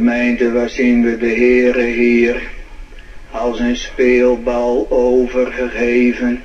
Gemeente, 0.00 0.52
waar 0.52 0.68
zien 0.68 1.02
we 1.04 1.18
de 1.18 1.26
Heere 1.26 1.82
hier 1.82 2.42
als 3.30 3.58
een 3.58 3.76
speelbal 3.76 4.86
overgegeven, 4.90 6.42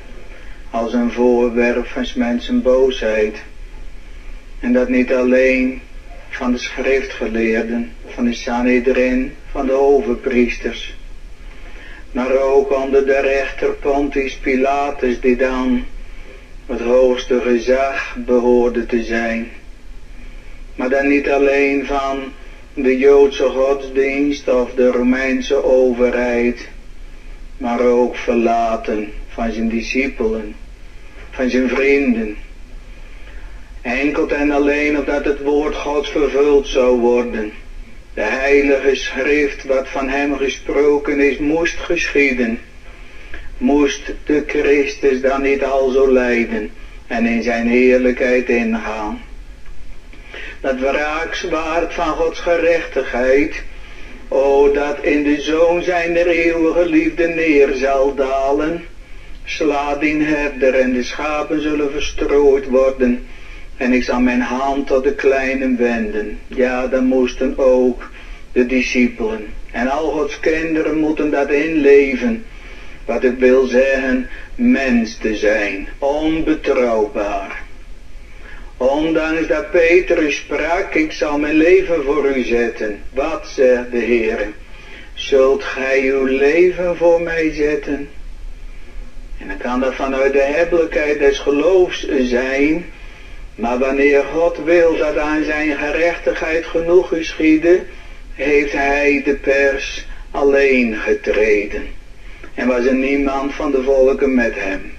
als 0.69 0.93
een 0.93 1.11
voorwerp 1.11 1.87
van 1.87 2.05
mensen 2.15 2.61
boosheid. 2.61 3.37
En 4.59 4.73
dat 4.73 4.89
niet 4.89 5.13
alleen 5.13 5.81
van 6.29 6.51
de 6.51 6.57
schriftgeleerden, 6.57 7.91
van 8.05 8.25
de 8.25 8.33
Sanhedrin, 8.33 9.33
van 9.51 9.65
de 9.65 9.73
overpriesters, 9.73 10.95
maar 12.11 12.31
ook 12.31 12.71
onder 12.71 13.05
de 13.05 13.19
rechter 13.19 13.69
Pontius 13.73 14.37
Pilatus, 14.37 15.19
die 15.19 15.35
dan 15.35 15.83
het 16.65 16.81
hoogste 16.81 17.41
gezag 17.41 18.15
behoorde 18.25 18.85
te 18.85 19.03
zijn. 19.03 19.51
Maar 20.75 20.89
dan 20.89 21.07
niet 21.07 21.29
alleen 21.29 21.85
van 21.85 22.31
de 22.75 22.97
Joodse 22.97 23.43
godsdienst 23.43 24.47
of 24.47 24.73
de 24.73 24.91
Romeinse 24.91 25.63
overheid, 25.63 26.67
maar 27.57 27.81
ook 27.81 28.15
verlaten 28.15 29.11
van 29.27 29.51
zijn 29.51 29.69
discipelen, 29.69 30.55
van 31.31 31.49
zijn 31.49 31.69
vrienden. 31.69 32.35
Enkel 33.81 34.29
en 34.29 34.51
alleen 34.51 34.97
opdat 34.97 35.25
het 35.25 35.41
woord 35.41 35.75
Gods 35.75 36.09
vervuld 36.09 36.67
zou 36.67 36.99
worden. 36.99 37.51
De 38.13 38.21
heilige 38.21 38.95
schrift 38.95 39.63
wat 39.63 39.87
van 39.87 40.09
hem 40.09 40.37
gesproken 40.37 41.19
is, 41.19 41.37
moest 41.37 41.77
geschieden. 41.77 42.59
Moest 43.57 44.13
de 44.25 44.43
Christus 44.47 45.21
dan 45.21 45.41
niet 45.41 45.63
al 45.63 45.89
zo 45.89 46.11
lijden 46.11 46.71
en 47.07 47.25
in 47.25 47.43
zijn 47.43 47.67
heerlijkheid 47.67 48.49
ingaan. 48.49 49.21
Dat 50.65 50.79
wraakzwaard 50.79 51.93
van 51.93 52.15
Gods 52.15 52.39
gerechtigheid, 52.39 53.63
o 54.27 54.71
dat 54.71 54.97
in 55.01 55.23
de 55.23 55.41
zoon 55.41 55.83
zijn 55.83 56.15
eeuwige 56.15 56.85
liefde 56.85 57.27
neer 57.27 57.73
zal 57.73 58.15
dalen, 58.15 58.83
sla 59.43 59.95
die 59.95 60.23
herder 60.23 60.73
en 60.73 60.93
de 60.93 61.03
schapen 61.03 61.61
zullen 61.61 61.91
verstrooid 61.91 62.65
worden 62.65 63.27
en 63.77 63.91
ik 63.91 64.03
zal 64.03 64.19
mijn 64.19 64.41
hand 64.41 64.87
tot 64.87 65.03
de 65.03 65.13
kleinen 65.13 65.77
wenden. 65.77 66.37
Ja, 66.47 66.87
dan 66.87 67.05
moesten 67.05 67.57
ook 67.57 68.09
de 68.51 68.65
discipelen. 68.65 69.53
En 69.71 69.87
al 69.87 70.09
Gods 70.09 70.39
kinderen 70.39 70.97
moeten 70.97 71.31
dat 71.31 71.49
inleven. 71.49 72.43
Wat 73.05 73.21
het 73.21 73.37
wil 73.37 73.65
zeggen, 73.65 74.27
mens 74.55 75.17
te 75.17 75.35
zijn. 75.35 75.87
Onbetrouwbaar. 75.97 77.54
Ondanks 78.77 79.47
dat 79.47 79.71
Petrus 79.71 80.35
sprak, 80.35 80.93
ik 80.93 81.11
zal 81.11 81.39
mijn 81.39 81.55
leven 81.55 82.03
voor 82.03 82.25
u 82.25 82.43
zetten. 82.43 83.01
Wat 83.13 83.47
zegt 83.47 83.91
de 83.91 83.97
Heer? 83.97 84.47
Zult 85.13 85.63
gij 85.63 86.01
uw 86.01 86.25
leven 86.25 86.97
voor 86.97 87.21
mij 87.21 87.53
zetten? 87.53 88.09
En 89.37 89.47
dan 89.47 89.57
kan 89.57 89.79
dat 89.79 89.95
vanuit 89.95 90.33
de 90.33 90.41
hebbelijkheid 90.41 91.19
des 91.19 91.39
geloofs 91.39 92.07
zijn. 92.19 92.85
Maar 93.55 93.79
wanneer 93.79 94.23
God 94.23 94.57
wil 94.63 94.97
dat 94.97 95.17
aan 95.17 95.43
zijn 95.43 95.77
gerechtigheid 95.77 96.65
genoeg 96.65 97.07
geschieden, 97.07 97.87
heeft 98.33 98.71
hij 98.71 99.21
de 99.25 99.35
pers 99.35 100.05
alleen 100.31 100.95
getreden. 100.95 101.83
En 102.53 102.67
was 102.67 102.85
er 102.85 102.93
niemand 102.93 103.53
van 103.53 103.71
de 103.71 103.83
volken 103.83 104.33
met 104.33 104.53
hem. 104.55 104.94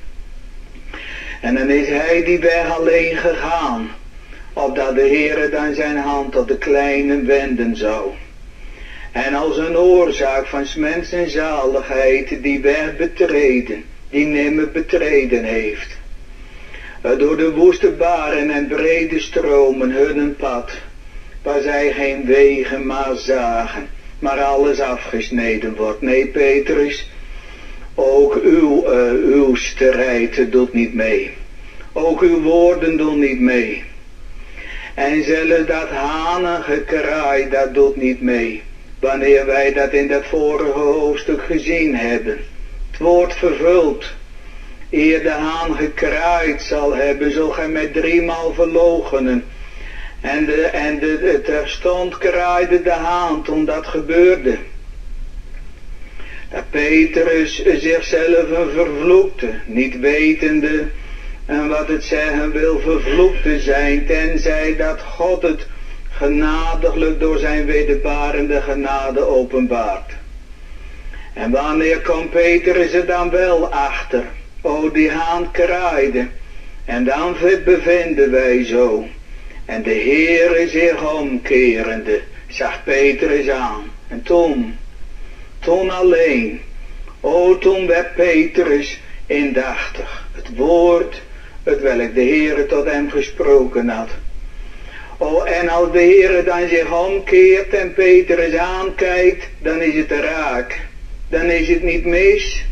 En 1.46 1.54
dan 1.54 1.70
is 1.70 1.86
hij 1.86 2.24
die 2.24 2.38
weg 2.38 2.70
alleen 2.70 3.16
gegaan, 3.16 3.90
opdat 4.52 4.94
de 4.94 5.00
Heere 5.00 5.50
dan 5.50 5.74
zijn 5.74 5.96
hand 5.96 6.32
tot 6.32 6.48
de 6.48 6.58
kleine 6.58 7.22
wenden 7.22 7.76
zou. 7.76 8.10
En 9.12 9.34
als 9.34 9.56
een 9.56 9.76
oorzaak 9.76 10.46
van 10.46 10.66
mensen 10.76 11.30
zaligheid 11.30 12.42
die 12.42 12.60
weg 12.60 12.96
betreden, 12.96 13.84
die 14.10 14.24
nimmer 14.24 14.70
betreden 14.70 15.44
heeft. 15.44 15.96
Door 17.18 17.36
de 17.36 17.54
woeste 17.54 17.90
baren 17.90 18.50
en 18.50 18.66
brede 18.66 19.20
stromen 19.20 19.90
hun 19.90 20.36
pad, 20.36 20.70
waar 21.42 21.60
zij 21.60 21.92
geen 21.92 22.24
wegen 22.24 22.86
maar 22.86 23.16
zagen, 23.16 23.88
maar 24.18 24.40
alles 24.40 24.80
afgesneden 24.80 25.74
wordt. 25.76 26.00
Nee, 26.00 26.26
Petrus, 26.26 27.10
ook 27.96 28.34
uw, 28.42 28.84
uh, 28.92 29.10
uw 29.12 29.54
strijd 29.54 30.52
doet 30.52 30.72
niet 30.72 30.94
mee. 30.94 31.30
Ook 31.92 32.20
uw 32.20 32.42
woorden 32.42 32.96
doen 32.96 33.18
niet 33.18 33.40
mee. 33.40 33.84
En 34.94 35.24
zelfs 35.24 35.66
dat 35.66 35.88
hanengekraai, 35.88 37.48
dat 37.48 37.74
doet 37.74 37.96
niet 37.96 38.20
mee. 38.20 38.62
Wanneer 39.00 39.46
wij 39.46 39.72
dat 39.72 39.92
in 39.92 40.08
dat 40.08 40.24
vorige 40.24 40.78
hoofdstuk 40.78 41.40
gezien 41.40 41.94
hebben. 41.94 42.38
Het 42.90 43.00
woord 43.00 43.34
vervuld. 43.34 44.14
Eer 44.90 45.22
de 45.22 45.30
haan 45.30 45.76
gekraaid 45.76 46.62
zal 46.62 46.94
hebben, 46.94 47.32
zul 47.32 47.50
gij 47.50 47.68
mij 47.68 47.86
driemaal 47.86 48.52
verlogenen. 48.54 49.44
En, 50.20 50.44
de, 50.46 50.62
en 50.62 50.98
de, 50.98 51.40
terstond 51.44 52.18
kraaide 52.18 52.82
de 52.82 52.90
haan 52.90 53.42
toen 53.42 53.64
dat 53.64 53.86
gebeurde. 53.86 54.56
Dat 56.50 56.70
Petrus 56.70 57.64
zichzelf 57.64 58.46
vervloekte, 58.74 59.48
niet 59.66 59.98
wetende 60.00 60.84
en 61.46 61.68
wat 61.68 61.88
het 61.88 62.04
zeggen 62.04 62.52
wil 62.52 62.80
vervloekt 62.80 63.42
te 63.42 63.60
zijn, 63.60 64.06
tenzij 64.06 64.76
dat 64.76 65.00
God 65.00 65.42
het 65.42 65.66
genadiglijk 66.10 67.20
door 67.20 67.38
zijn 67.38 67.66
wederbarende 67.66 68.60
genade 68.60 69.20
openbaart. 69.20 70.12
En 71.32 71.50
wanneer 71.50 72.00
komt 72.00 72.30
Petrus 72.30 72.92
er 72.92 73.06
dan 73.06 73.30
wel 73.30 73.72
achter? 73.72 74.24
O, 74.60 74.90
die 74.90 75.10
haan 75.10 75.50
kraaide. 75.50 76.26
En 76.84 77.04
dan 77.04 77.36
bevinden 77.64 78.30
wij 78.30 78.64
zo. 78.64 79.06
En 79.64 79.82
de 79.82 79.94
Heere 79.94 80.68
zich 80.68 81.14
omkerende, 81.14 82.20
zag 82.48 82.84
Petrus 82.84 83.48
aan. 83.48 83.90
En 84.08 84.22
toen, 84.22 84.78
toen 85.66 85.90
alleen, 85.90 86.60
o 87.20 87.58
toen 87.58 87.86
werd 87.86 88.14
Petrus 88.14 89.00
indachtig. 89.26 90.26
Het 90.32 90.56
woord, 90.56 91.22
het 91.62 91.80
welk 91.80 92.14
de 92.14 92.20
Heere 92.20 92.66
tot 92.66 92.84
hem 92.84 93.10
gesproken 93.10 93.88
had. 93.88 94.08
O, 95.18 95.42
en 95.42 95.68
als 95.68 95.92
de 95.92 95.98
Heere 95.98 96.44
dan 96.44 96.68
zich 96.68 97.04
omkeert 97.04 97.74
en 97.74 97.94
Petrus 97.94 98.54
aankijkt, 98.54 99.48
dan 99.58 99.82
is 99.82 99.94
het 99.94 100.10
raak. 100.10 100.80
Dan 101.28 101.50
is 101.50 101.68
het 101.68 101.82
niet 101.82 102.04
mis. 102.04 102.64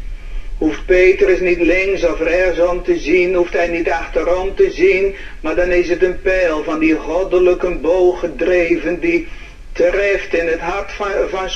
Hoeft 0.58 0.86
Petrus 0.86 1.40
niet 1.40 1.60
links 1.60 2.04
of 2.04 2.20
rechts 2.20 2.60
om 2.60 2.82
te 2.82 2.98
zien, 2.98 3.34
hoeft 3.34 3.52
hij 3.52 3.68
niet 3.68 3.90
achterom 3.90 4.54
te 4.54 4.70
zien, 4.70 5.14
maar 5.40 5.54
dan 5.54 5.70
is 5.70 5.88
het 5.88 6.02
een 6.02 6.20
pijl 6.20 6.62
van 6.62 6.78
die 6.78 6.94
goddelijke 6.94 7.70
boog 7.70 8.20
gedreven 8.20 9.00
die 9.00 9.26
treft 9.74 10.34
in 10.34 10.46
het 10.46 10.60
hart 10.60 10.92
van, 10.92 11.10
van 11.30 11.50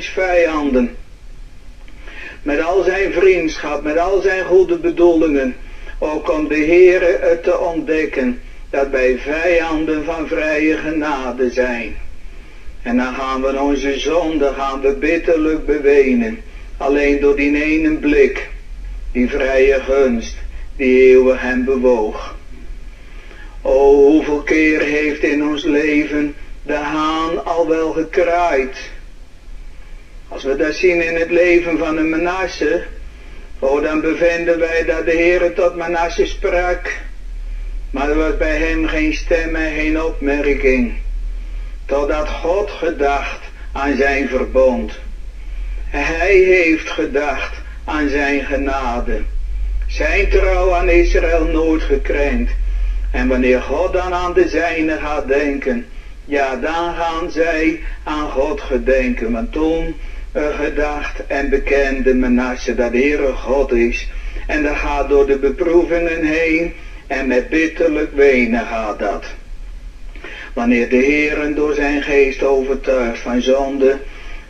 vijanden. 0.00 0.96
Met 2.42 2.60
al 2.60 2.82
zijn 2.82 3.12
vriendschap, 3.12 3.82
met 3.82 3.98
al 3.98 4.20
zijn 4.20 4.44
goede 4.44 4.78
bedoelingen, 4.78 5.56
ook 5.98 6.30
om 6.30 6.48
de 6.48 6.56
Heere 6.56 7.18
het 7.20 7.42
te 7.42 7.58
ontdekken 7.58 8.40
dat 8.70 8.88
wij 8.88 9.18
vijanden 9.18 10.04
van 10.04 10.28
vrije 10.28 10.76
genade 10.76 11.50
zijn. 11.50 11.96
En 12.82 12.96
dan 12.96 13.14
gaan 13.14 13.42
we 13.42 13.60
onze 13.60 13.98
zonde 13.98 14.52
gaan 14.56 14.80
we 14.80 14.92
bitterlijk 14.92 15.66
bewenen. 15.66 16.40
Alleen 16.76 17.20
door 17.20 17.36
die 17.36 17.62
ene 17.62 17.96
blik, 17.96 18.48
die 19.12 19.28
vrije 19.28 19.80
gunst, 19.80 20.36
die 20.76 21.08
eeuwig 21.08 21.40
hem 21.40 21.64
bewoog. 21.64 22.36
O, 23.62 23.94
hoeveel 23.94 24.42
keer 24.42 24.80
heeft 24.80 25.22
in 25.22 25.46
ons 25.46 25.64
leven 25.64 26.34
de 26.62 26.74
haan 26.74 27.44
al 27.44 27.68
wel 27.68 27.92
gekraaid. 27.92 28.90
Als 30.28 30.42
we 30.42 30.56
dat 30.56 30.74
zien 30.74 31.06
in 31.06 31.14
het 31.16 31.30
leven 31.30 31.78
van 31.78 31.96
een 31.96 32.10
menasse, 32.10 32.84
o, 33.58 33.80
dan 33.80 34.00
bevinden 34.00 34.58
wij 34.58 34.84
dat 34.84 35.04
de 35.04 35.10
Heer 35.10 35.54
tot 35.54 35.76
Manasse 35.76 36.26
sprak. 36.26 36.92
Maar 37.90 38.08
er 38.08 38.16
was 38.16 38.36
bij 38.36 38.56
hem 38.56 38.86
geen 38.86 39.14
stem 39.14 39.56
en 39.56 39.74
geen 39.74 40.02
opmerking. 40.02 40.92
Totdat 41.86 42.28
God 42.28 42.70
gedacht 42.70 43.40
aan 43.72 43.96
zijn 43.96 44.28
verbond. 44.28 44.92
Hij 45.88 46.34
heeft 46.34 46.90
gedacht 46.90 47.60
aan 47.84 48.08
zijn 48.08 48.44
genade. 48.44 49.20
Zijn 49.86 50.28
trouw 50.28 50.74
aan 50.74 50.88
Israël 50.88 51.44
nooit 51.44 51.82
gekrenkt. 51.82 52.52
En 53.10 53.28
wanneer 53.28 53.62
God 53.62 53.92
dan 53.92 54.12
aan 54.14 54.32
de 54.32 54.48
zijne 54.48 54.98
gaat 54.98 55.28
denken, 55.28 55.86
ja 56.24 56.56
dan 56.56 56.94
gaan 56.94 57.30
zij 57.30 57.80
aan 58.04 58.30
God 58.30 58.60
gedenken. 58.60 59.32
Want 59.32 59.52
toen 59.52 59.94
uh, 60.36 60.58
gedacht 60.58 61.26
en 61.26 61.48
bekende 61.48 62.14
Menasse 62.14 62.74
dat 62.74 62.92
Heere 62.92 63.32
God 63.32 63.72
is. 63.72 64.08
En 64.46 64.62
dat 64.62 64.76
gaat 64.76 65.08
door 65.08 65.26
de 65.26 65.38
beproevingen 65.38 66.24
heen 66.24 66.72
en 67.06 67.26
met 67.26 67.48
bitterlijk 67.48 68.14
wenen 68.14 68.66
gaat 68.66 68.98
dat. 68.98 69.24
Wanneer 70.52 70.88
de 70.88 70.96
Heeren 70.96 71.54
door 71.54 71.74
zijn 71.74 72.02
geest 72.02 72.42
overtuigt 72.42 73.18
van 73.18 73.40
zonde 73.40 73.96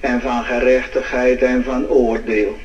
en 0.00 0.20
van 0.20 0.44
gerechtigheid 0.44 1.42
en 1.42 1.64
van 1.64 1.88
oordeel. 1.88 2.56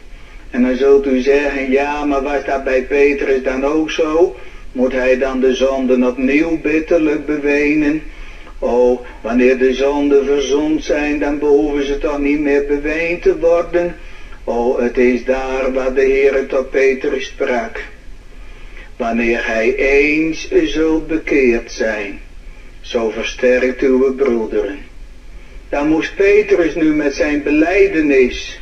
En 0.51 0.61
dan 0.61 0.75
zult 0.75 1.05
u 1.05 1.19
zeggen, 1.19 1.69
ja, 1.69 2.05
maar 2.05 2.21
was 2.21 2.45
dat 2.45 2.63
bij 2.63 2.83
Petrus 2.83 3.43
dan 3.43 3.65
ook 3.65 3.91
zo? 3.91 4.35
Moet 4.71 4.91
hij 4.91 5.17
dan 5.17 5.39
de 5.39 5.55
zonden 5.55 6.07
opnieuw 6.07 6.61
bitterlijk 6.61 7.25
bewenen? 7.25 8.01
Oh, 8.59 9.05
wanneer 9.21 9.57
de 9.57 9.73
zonden 9.73 10.25
verzond 10.25 10.83
zijn, 10.83 11.19
dan 11.19 11.39
behoeven 11.39 11.85
ze 11.85 11.97
toch 11.97 12.19
niet 12.19 12.39
meer 12.39 12.65
beweend 12.65 13.21
te 13.21 13.39
worden? 13.39 13.95
Oh, 14.43 14.79
het 14.79 14.97
is 14.97 15.25
daar 15.25 15.73
waar 15.73 15.93
de 15.93 16.01
Heer 16.01 16.45
tot 16.45 16.69
Petrus 16.69 17.25
sprak. 17.25 17.83
Wanneer 18.95 19.45
hij 19.45 19.75
eens 19.75 20.51
zult 20.51 21.07
bekeerd 21.07 21.71
zijn, 21.71 22.19
zo 22.81 23.09
versterkt 23.09 23.81
uw 23.81 24.15
broederen. 24.15 24.79
Dan 25.69 25.87
moest 25.87 26.15
Petrus 26.15 26.75
nu 26.75 26.93
met 26.93 27.15
zijn 27.15 27.43
beleidenis. 27.43 28.59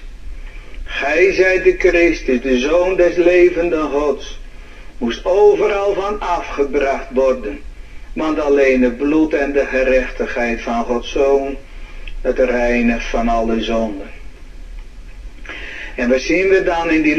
Gij 0.84 1.34
zijt 1.34 1.64
de 1.64 1.76
Christus, 1.78 2.42
de 2.42 2.60
Zoon 2.60 2.96
des 2.96 3.16
levenden 3.16 3.90
Gods. 3.90 4.40
Moest 4.98 5.26
overal 5.26 5.94
van 5.94 6.20
afgebracht 6.20 7.08
worden. 7.14 7.60
Want 8.16 8.40
alleen 8.40 8.84
het 8.84 8.98
bloed 8.98 9.34
en 9.34 9.52
de 9.52 9.66
gerechtigheid 9.66 10.62
van 10.62 10.84
Gods 10.84 11.12
Zoon, 11.12 11.58
het 12.22 12.40
reinigt 12.40 13.06
van 13.06 13.28
alle 13.28 13.64
zonden. 13.64 14.10
En 15.96 16.10
wat 16.10 16.20
zien 16.20 16.50
we 16.50 16.64
dan 16.64 16.90
in 16.90 17.02
die 17.02 17.18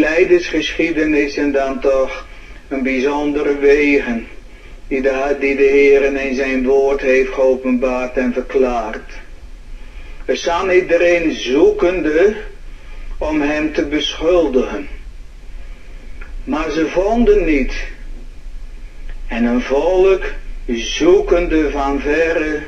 en 1.37 1.52
dan 1.52 1.81
toch 1.81 2.26
een 2.69 2.82
bijzondere 2.82 3.58
wegen 3.58 4.26
die 4.88 5.00
de, 5.00 5.37
die 5.40 5.56
de 5.56 5.62
Heer 5.62 6.02
in 6.02 6.34
zijn 6.34 6.64
woord 6.64 7.00
heeft 7.00 7.32
geopenbaard 7.32 8.16
en 8.16 8.32
verklaard. 8.32 9.12
We 10.25 10.34
staan 10.34 10.70
iedereen 10.70 11.32
zoekende 11.32 12.34
om 13.19 13.40
hem 13.40 13.72
te 13.72 13.84
beschuldigen. 13.87 14.88
Maar 16.44 16.70
ze 16.70 16.88
vonden 16.88 17.44
niet. 17.44 17.72
En 19.26 19.44
een 19.44 19.60
volk 19.60 20.22
zoekende 20.66 21.70
van 21.70 22.00
verre 22.00 22.62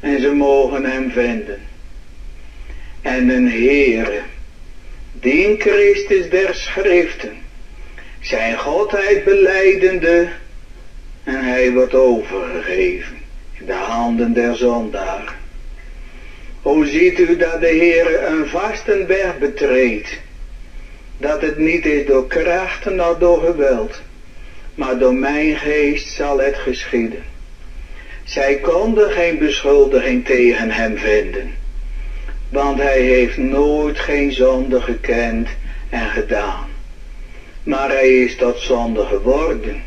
en 0.00 0.20
ze 0.20 0.34
mogen 0.34 0.84
hem 0.84 1.10
vinden. 1.10 1.60
En 3.02 3.28
een 3.28 3.50
Heere, 3.50 4.20
die 5.12 5.60
Christus 5.60 6.30
der 6.30 6.54
schriften, 6.54 7.36
zijn 8.20 8.58
godheid 8.58 9.24
beleidende 9.24 10.28
en 11.24 11.44
hij 11.44 11.72
wordt 11.72 11.94
overgegeven 11.94 13.16
in 13.58 13.66
de 13.66 13.72
handen 13.72 14.32
der 14.32 14.56
zondaar. 14.56 15.34
Hoe 16.62 16.86
ziet 16.86 17.18
u 17.18 17.36
dat 17.36 17.60
de 17.60 17.66
Heer 17.66 18.22
een 18.24 18.46
vaste 18.46 19.04
weg 19.06 19.38
betreedt? 19.38 20.18
Dat 21.16 21.40
het 21.40 21.58
niet 21.58 21.86
is 21.86 22.06
door 22.06 22.26
kracht, 22.26 22.84
noch 22.84 23.18
door 23.18 23.40
geweld, 23.40 24.00
maar 24.78 24.98
door 24.98 25.14
mijn 25.14 25.56
geest 25.56 26.14
zal 26.14 26.38
het 26.38 26.56
geschieden. 26.56 27.22
Zij 28.24 28.56
konden 28.56 29.10
geen 29.10 29.38
beschuldiging 29.38 30.24
tegen 30.24 30.70
hem 30.70 30.98
vinden, 30.98 31.54
want 32.48 32.78
hij 32.78 33.00
heeft 33.00 33.36
nooit 33.36 33.98
geen 33.98 34.32
zonde 34.32 34.80
gekend 34.80 35.48
en 35.90 36.08
gedaan. 36.08 36.66
Maar 37.62 37.88
hij 37.88 38.22
is 38.22 38.36
tot 38.36 38.58
zonde 38.58 39.04
geworden, 39.04 39.82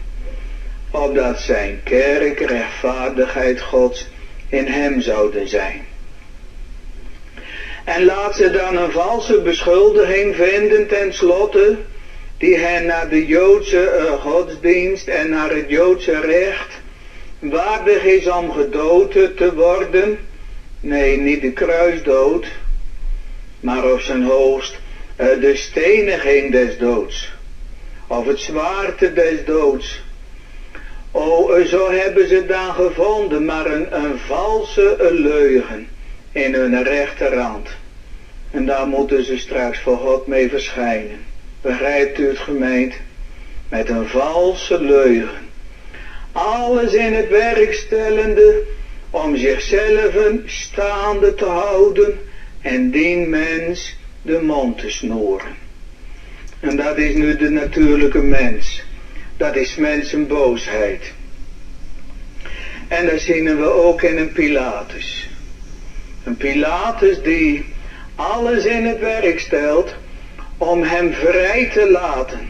opdat 0.89 1.39
zijn 1.39 1.79
kerk 1.83 2.39
rechtvaardigheid 2.39 3.61
Gods 3.61 4.07
in 4.49 4.67
hem 4.67 5.01
zouden 5.01 5.47
zijn. 5.47 5.85
En 7.83 8.05
laat 8.05 8.35
ze 8.35 8.51
dan 8.51 8.77
een 8.77 8.91
valse 8.91 9.41
beschuldiging 9.41 10.35
vinden 10.35 10.87
tenslotte, 10.87 11.77
die 12.41 12.57
hen 12.57 12.85
naar 12.85 13.09
de 13.09 13.25
Joodse 13.25 13.99
uh, 13.99 14.21
godsdienst 14.21 15.07
en 15.07 15.29
naar 15.29 15.49
het 15.49 15.69
Joodse 15.69 16.19
recht 16.19 16.79
waardig 17.39 18.03
is 18.03 18.27
om 18.27 18.51
gedood 18.51 19.11
te 19.11 19.53
worden. 19.55 20.17
Nee, 20.79 21.17
niet 21.17 21.41
de 21.41 21.51
kruisdood, 21.51 22.45
maar 23.59 23.91
op 23.91 23.99
zijn 23.99 24.23
hoogst 24.23 24.79
uh, 25.17 25.27
de 25.41 25.55
steniging 25.55 26.51
des 26.51 26.77
doods. 26.77 27.31
Of 28.07 28.25
het 28.25 28.39
zwaarte 28.39 29.13
des 29.13 29.45
doods. 29.45 30.01
O, 31.11 31.57
uh, 31.57 31.65
zo 31.65 31.91
hebben 31.91 32.27
ze 32.27 32.45
dan 32.45 32.73
gevonden, 32.73 33.45
maar 33.45 33.65
een, 33.65 33.95
een 33.95 34.17
valse 34.17 35.09
leugen 35.11 35.87
in 36.31 36.53
hun 36.53 36.83
rechterhand. 36.83 37.69
En 38.51 38.65
daar 38.65 38.87
moeten 38.87 39.23
ze 39.23 39.37
straks 39.37 39.79
voor 39.79 39.97
God 39.97 40.27
mee 40.27 40.49
verschijnen. 40.49 41.30
Begrijpt 41.61 42.19
u 42.19 42.27
het 42.27 42.37
gemeente? 42.37 42.95
Met 43.69 43.89
een 43.89 44.07
valse 44.07 44.81
leugen. 44.81 45.49
Alles 46.31 46.93
in 46.93 47.13
het 47.13 47.29
werk 47.29 47.73
stellende 47.73 48.63
om 49.09 49.37
zichzelf 49.37 50.13
staande 50.45 51.35
te 51.35 51.45
houden 51.45 52.19
en 52.61 52.91
die 52.91 53.17
mens 53.17 53.95
de 54.21 54.39
mond 54.41 54.77
te 54.77 54.89
snoeren. 54.89 55.55
En 56.59 56.75
dat 56.75 56.97
is 56.97 57.13
nu 57.13 57.35
de 57.35 57.49
natuurlijke 57.49 58.21
mens. 58.21 58.83
Dat 59.37 59.55
is 59.55 59.75
mensenboosheid. 59.75 61.13
En 62.87 63.05
dat 63.05 63.19
zien 63.19 63.57
we 63.57 63.65
ook 63.65 64.01
in 64.01 64.17
een 64.17 64.31
Pilatus. 64.31 65.29
Een 66.23 66.37
Pilatus 66.37 67.21
die 67.21 67.65
alles 68.15 68.65
in 68.65 68.85
het 68.85 68.99
werk 68.99 69.39
stelt 69.39 69.93
om 70.61 70.83
hem 70.83 71.13
vrij 71.13 71.69
te 71.73 71.89
laten. 71.91 72.49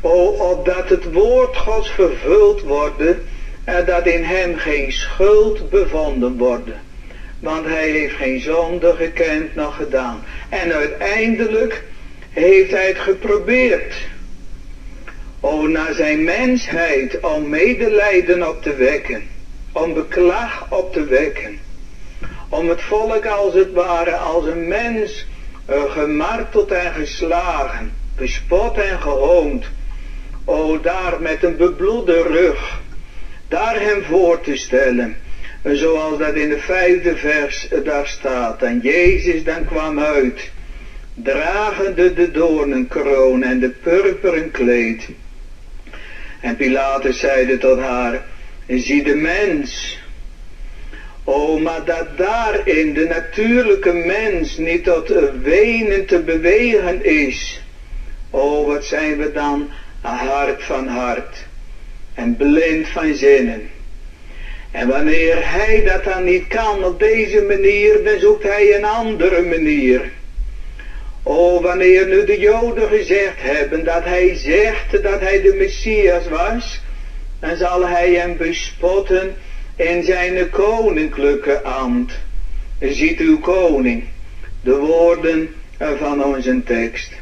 O, 0.00 0.26
opdat 0.26 0.88
het 0.88 1.12
woord 1.12 1.56
Gods 1.56 1.90
vervuld 1.90 2.60
worden 2.60 3.22
en 3.64 3.84
dat 3.84 4.06
in 4.06 4.24
hem 4.24 4.56
geen 4.56 4.92
schuld 4.92 5.70
bevonden 5.70 6.36
worden. 6.36 6.80
Want 7.38 7.66
hij 7.66 7.88
heeft 7.88 8.14
geen 8.14 8.40
zonde 8.40 8.94
gekend 8.94 9.54
nog 9.54 9.76
gedaan. 9.76 10.24
En 10.48 10.72
uiteindelijk 10.72 11.84
heeft 12.30 12.70
hij 12.70 12.86
het 12.86 12.98
geprobeerd. 12.98 13.94
O, 15.40 15.66
naar 15.66 15.92
zijn 15.92 16.24
mensheid 16.24 17.20
om 17.20 17.48
medelijden 17.48 18.48
op 18.48 18.62
te 18.62 18.74
wekken. 18.74 19.22
Om 19.72 19.94
beklag 19.94 20.66
op 20.70 20.92
te 20.92 21.04
wekken 21.04 21.58
om 22.50 22.68
het 22.68 22.82
volk 22.82 23.26
als 23.26 23.54
het 23.54 23.72
ware 23.72 24.16
als 24.16 24.44
een 24.46 24.68
mens 24.68 25.26
gemarteld 25.70 26.70
en 26.70 26.92
geslagen, 26.92 27.92
bespot 28.16 28.78
en 28.78 29.00
gehoond. 29.00 29.64
O 30.44 30.80
daar 30.80 31.20
met 31.20 31.42
een 31.42 31.56
bebloede 31.56 32.22
rug, 32.22 32.80
daar 33.48 33.80
hem 33.80 34.02
voor 34.02 34.40
te 34.40 34.56
stellen. 34.56 35.16
Zoals 35.64 36.18
dat 36.18 36.34
in 36.34 36.48
de 36.48 36.58
vijfde 36.58 37.16
vers 37.16 37.68
daar 37.84 38.06
staat. 38.06 38.62
En 38.62 38.80
Jezus 38.82 39.44
dan 39.44 39.64
kwam 39.64 40.00
uit, 40.00 40.50
dragende 41.14 42.12
de 42.12 42.30
doornenkroon 42.30 43.42
en 43.42 43.60
de 43.60 43.68
purperen 43.68 44.50
kleed. 44.50 45.08
En 46.40 46.56
Pilatus 46.56 47.18
zeide 47.18 47.58
tot 47.58 47.78
haar, 47.78 48.22
zie 48.66 49.02
de 49.02 49.14
mens, 49.14 49.99
O, 51.32 51.58
maar 51.58 51.84
dat 51.84 52.16
daarin 52.16 52.94
de 52.94 53.06
natuurlijke 53.06 53.92
mens 53.92 54.56
niet 54.56 54.84
tot 54.84 55.08
wenen 55.42 56.06
te 56.06 56.18
bewegen 56.18 57.04
is. 57.04 57.62
O, 58.30 58.64
wat 58.66 58.84
zijn 58.84 59.16
we 59.16 59.32
dan 59.32 59.70
hart 60.00 60.62
van 60.62 60.88
hart 60.88 61.36
en 62.14 62.36
blind 62.36 62.88
van 62.88 63.14
zinnen. 63.14 63.68
En 64.70 64.88
wanneer 64.88 65.52
hij 65.52 65.82
dat 65.84 66.04
dan 66.04 66.24
niet 66.24 66.46
kan 66.46 66.84
op 66.84 66.98
deze 66.98 67.42
manier, 67.42 68.04
dan 68.04 68.18
zoekt 68.18 68.42
hij 68.42 68.74
een 68.74 68.84
andere 68.84 69.42
manier. 69.42 70.10
O, 71.22 71.60
wanneer 71.60 72.06
nu 72.06 72.24
de 72.24 72.38
Joden 72.38 72.88
gezegd 72.88 73.42
hebben 73.42 73.84
dat 73.84 74.04
hij 74.04 74.34
zegt 74.34 75.02
dat 75.02 75.20
hij 75.20 75.40
de 75.40 75.54
Messias 75.54 76.28
was, 76.28 76.80
dan 77.40 77.56
zal 77.56 77.86
hij 77.86 78.12
hem 78.12 78.36
bespotten 78.36 79.34
in 79.80 80.04
zijn 80.04 80.50
koninklijke 80.50 81.62
ambt. 81.62 82.12
Ziet 82.80 83.18
uw 83.18 83.38
koning, 83.38 84.04
de 84.62 84.76
woorden 84.76 85.54
van 85.98 86.24
onze 86.24 86.62
tekst. 86.62 87.12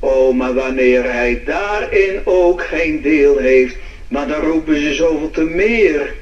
O, 0.00 0.32
maar 0.32 0.54
wanneer 0.54 1.12
hij 1.12 1.42
daarin 1.44 2.20
ook 2.24 2.62
geen 2.64 3.02
deel 3.02 3.38
heeft, 3.38 3.76
maar 4.08 4.28
dan 4.28 4.40
roepen 4.40 4.80
ze 4.80 4.94
zoveel 4.94 5.30
te 5.30 5.44
meer. 5.44 6.14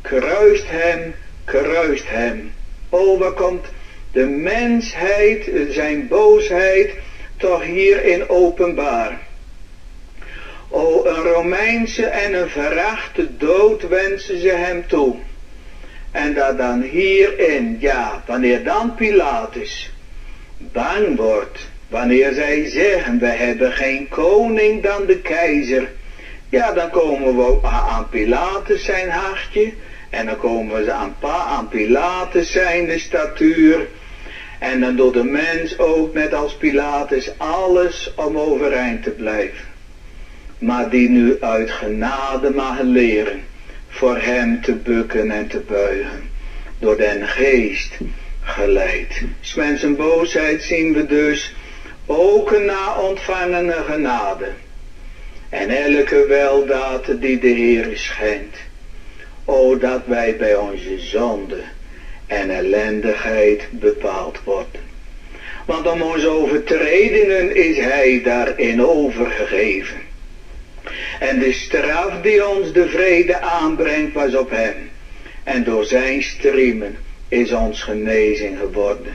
Kruist 0.00 0.64
hem, 0.66 1.14
kruist 1.44 2.08
hem. 2.08 2.52
O, 2.88 3.18
waar 3.18 3.32
komt 3.32 3.66
de 4.12 4.26
mensheid, 4.26 5.50
zijn 5.68 6.08
boosheid, 6.08 6.90
toch 7.36 7.64
hierin 7.64 8.28
openbaar. 8.28 9.18
O, 10.72 11.04
een 11.04 11.22
Romeinse 11.22 12.06
en 12.06 12.34
een 12.34 12.48
verachte 12.48 13.36
dood 13.36 13.88
wensen 13.88 14.40
ze 14.40 14.48
hem 14.48 14.86
toe. 14.86 15.16
En 16.10 16.34
dat 16.34 16.58
dan 16.58 16.80
hierin, 16.80 17.76
ja, 17.80 18.22
wanneer 18.26 18.64
dan 18.64 18.94
Pilatus 18.94 19.90
bang 20.58 21.16
wordt, 21.16 21.68
wanneer 21.88 22.32
zij 22.32 22.68
zeggen, 22.68 23.18
we 23.18 23.26
hebben 23.26 23.72
geen 23.72 24.08
koning 24.08 24.82
dan 24.82 25.06
de 25.06 25.18
keizer, 25.18 25.88
ja, 26.48 26.72
dan 26.72 26.90
komen 26.90 27.36
we 27.36 27.66
aan 27.68 28.08
Pilatus 28.08 28.84
zijn 28.84 29.10
hartje, 29.10 29.72
en 30.10 30.26
dan 30.26 30.38
komen 30.38 30.84
ze 30.84 30.92
aan, 30.92 31.14
aan 31.22 31.68
Pilatus 31.68 32.52
zijn 32.52 33.00
statuur, 33.00 33.86
en 34.58 34.80
dan 34.80 34.96
doet 34.96 35.14
de 35.14 35.24
mens 35.24 35.78
ook 35.78 36.14
net 36.14 36.34
als 36.34 36.54
Pilatus 36.54 37.30
alles 37.36 38.12
om 38.16 38.38
overeind 38.38 39.02
te 39.02 39.10
blijven. 39.10 39.69
Maar 40.60 40.90
die 40.90 41.08
nu 41.08 41.36
uit 41.40 41.70
genade 41.70 42.50
mag 42.50 42.80
leren 42.80 43.40
voor 43.88 44.18
hem 44.18 44.62
te 44.62 44.72
bukken 44.72 45.30
en 45.30 45.48
te 45.48 45.58
buigen. 45.58 46.30
Door 46.78 46.96
den 46.96 47.26
geest 47.28 47.92
geleid. 48.42 49.22
Mensen 49.56 49.96
boosheid 49.96 50.62
zien 50.62 50.92
we 50.92 51.06
dus 51.06 51.54
ook 52.06 52.58
na 52.58 52.94
ontvangene 52.94 53.82
genade. 53.88 54.48
En 55.48 55.70
elke 55.70 56.26
weldaad 56.26 57.20
die 57.20 57.38
de 57.38 57.46
Heer 57.46 57.88
schenkt. 57.94 58.58
O 59.44 59.78
dat 59.78 60.02
wij 60.06 60.36
bij 60.36 60.56
onze 60.56 60.98
zonde 60.98 61.60
en 62.26 62.50
ellendigheid 62.50 63.66
bepaald 63.70 64.38
worden. 64.44 64.80
Want 65.66 65.86
om 65.86 66.02
onze 66.02 66.28
overtredingen 66.28 67.56
is 67.56 67.76
hij 67.76 68.20
daarin 68.24 68.82
overgegeven. 68.82 70.00
En 71.20 71.38
de 71.38 71.52
straf 71.52 72.20
die 72.22 72.46
ons 72.48 72.72
de 72.72 72.88
vrede 72.88 73.40
aanbrengt 73.40 74.14
was 74.14 74.34
op 74.36 74.50
hem. 74.50 74.90
En 75.44 75.64
door 75.64 75.84
zijn 75.84 76.22
striemen 76.22 76.96
is 77.28 77.52
ons 77.52 77.82
genezing 77.82 78.58
geworden. 78.58 79.12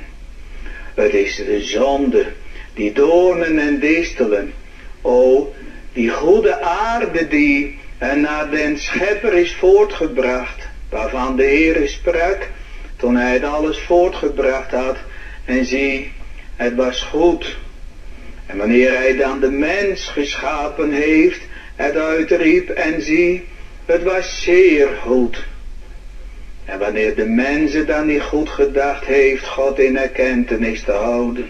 Het 0.94 1.14
is 1.14 1.36
de 1.36 1.62
zonde, 1.62 2.26
die 2.74 2.92
doornen 2.92 3.60
en 3.60 3.80
distelen. 3.80 4.54
O, 5.02 5.54
die 5.94 6.10
goede 6.10 6.62
aarde 6.62 7.28
die 7.28 7.80
naar 8.16 8.50
den 8.50 8.80
schepper 8.80 9.34
is 9.34 9.54
voortgebracht. 9.54 10.68
Waarvan 10.90 11.36
de 11.36 11.44
Heer 11.44 11.88
sprak 11.88 12.50
toen 12.96 13.16
hij 13.16 13.34
het 13.34 13.44
alles 13.44 13.80
voortgebracht 13.80 14.72
had. 14.72 14.98
En 15.46 15.66
zie, 15.66 16.12
het 16.56 16.76
was 16.76 17.02
goed. 17.02 17.58
En 18.46 18.58
wanneer 18.58 18.98
hij 18.98 19.16
dan 19.16 19.40
de 19.40 19.52
mens 19.52 20.08
geschapen 20.08 20.92
heeft, 20.92 21.40
het 21.76 21.98
uitriep 21.98 22.70
en 22.70 23.02
zie, 23.02 23.44
het 23.86 24.04
was 24.04 24.42
zeer 24.44 24.88
goed. 25.04 25.44
En 26.66 26.80
wanneer 26.80 27.16
de 27.16 27.26
mensen 27.26 27.86
dan 27.86 28.08
niet 28.08 28.22
goed 28.22 28.50
gedacht 28.50 29.06
heeft 29.06 29.48
God 29.48 29.80
in 29.80 29.98
erkentenis 29.98 30.82
te 30.82 30.92
houden. 30.92 31.48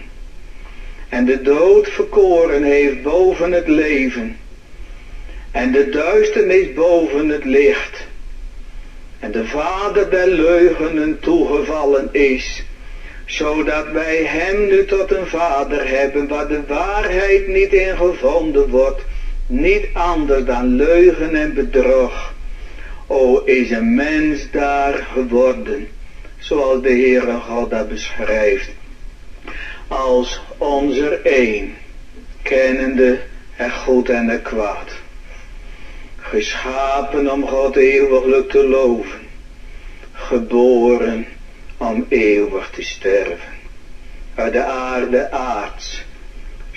En 1.08 1.24
de 1.24 1.42
dood 1.42 1.88
verkoren 1.88 2.62
heeft 2.62 3.02
boven 3.02 3.52
het 3.52 3.68
leven. 3.68 4.36
En 5.50 5.72
de 5.72 5.88
duisternis 5.88 6.72
boven 6.72 7.28
het 7.28 7.44
licht. 7.44 8.04
En 9.18 9.30
de 9.30 9.44
vader 9.44 10.10
der 10.10 10.26
leugenen 10.26 11.20
toegevallen 11.20 12.08
is. 12.12 12.62
Zodat 13.24 13.90
wij 13.90 14.22
hem 14.24 14.66
nu 14.66 14.84
tot 14.84 15.10
een 15.10 15.26
vader 15.26 15.88
hebben 15.88 16.28
waar 16.28 16.48
de 16.48 16.60
waarheid 16.66 17.46
niet 17.46 17.72
in 17.72 17.96
gevonden 17.96 18.68
wordt 18.68 19.02
niet 19.46 19.86
anders 19.92 20.44
dan 20.44 20.76
leugen 20.76 21.34
en 21.34 21.54
bedrog. 21.54 22.34
O, 23.06 23.42
is 23.44 23.70
een 23.70 23.94
mens 23.94 24.50
daar 24.50 25.06
geworden, 25.12 25.88
zoals 26.38 26.82
de 26.82 26.88
Heere 26.88 27.38
God 27.40 27.70
dat 27.70 27.88
beschrijft, 27.88 28.70
als 29.88 30.40
onze 30.58 31.20
een, 31.22 31.74
kennende 32.42 33.20
het 33.52 33.72
goed 33.72 34.08
en 34.08 34.28
het 34.28 34.42
kwaad. 34.42 34.90
Geschapen 36.16 37.32
om 37.32 37.46
God 37.46 37.76
eeuwiglijk 37.76 38.50
te 38.50 38.68
loven, 38.68 39.20
geboren 40.12 41.26
om 41.76 42.06
eeuwig 42.08 42.70
te 42.70 42.82
sterven. 42.82 43.54
Uit 44.34 44.52
de 44.52 44.64
aarde 44.64 45.30
aards, 45.30 46.04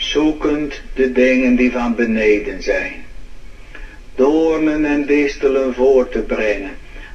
zoekend 0.09 0.81
de 0.93 1.11
dingen 1.11 1.55
die 1.55 1.71
van 1.71 1.95
beneden 1.95 2.63
zijn. 2.63 3.05
Doornen 4.15 4.85
en 4.85 5.05
distelen 5.05 5.73
voor 5.73 6.09
te 6.09 6.19
brengen, 6.19 6.71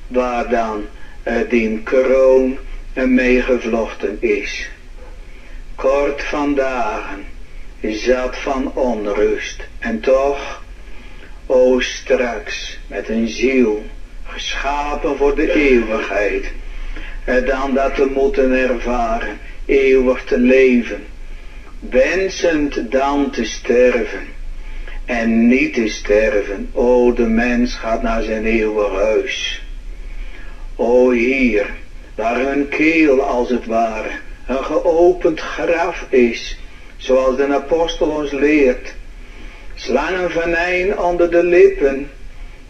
waar 0.07 0.49
dan 0.49 0.87
uh, 1.25 1.35
die 1.49 1.83
kroon 1.83 2.59
meegevlochten 2.95 4.17
is. 4.21 4.71
Kort 5.75 6.23
van 6.23 6.55
zat 7.81 8.37
van 8.37 8.75
onrust, 8.75 9.63
en 9.79 10.01
toch, 10.01 10.63
o 11.47 11.81
straks, 11.81 12.79
met 12.87 13.09
een 13.09 13.29
ziel, 13.29 13.85
geschapen 14.25 15.17
voor 15.17 15.35
de 15.35 15.53
eeuwigheid, 15.53 16.53
en 17.25 17.45
dan 17.45 17.75
dat 17.75 17.95
te 17.95 18.07
moeten 18.07 18.53
ervaren, 18.53 19.39
eeuwig 19.67 20.25
te 20.25 20.39
leven, 20.39 21.05
wensend 21.91 22.91
dan 22.91 23.31
te 23.31 23.45
sterven 23.45 24.27
en 25.05 25.49
niet 25.49 25.75
te 25.75 25.89
sterven. 25.89 26.71
O, 26.73 27.13
de 27.13 27.27
mens 27.27 27.75
gaat 27.75 28.03
naar 28.03 28.23
zijn 28.23 28.45
eeuwig 28.45 28.93
huis. 28.93 29.63
O 30.77 31.11
hier, 31.11 31.67
waar 32.15 32.41
hun 32.41 32.69
keel 32.69 33.23
als 33.23 33.51
het 33.51 33.67
ware 33.67 34.11
een 34.47 34.65
geopend 34.65 35.41
graf 35.41 36.07
is, 36.09 36.59
zoals 36.97 37.37
de 37.37 37.47
apostel 37.55 38.09
ons 38.09 38.31
leert. 38.31 38.95
Slangenvenijn 39.75 40.99
onder 40.99 41.31
de 41.31 41.43
lippen 41.43 42.11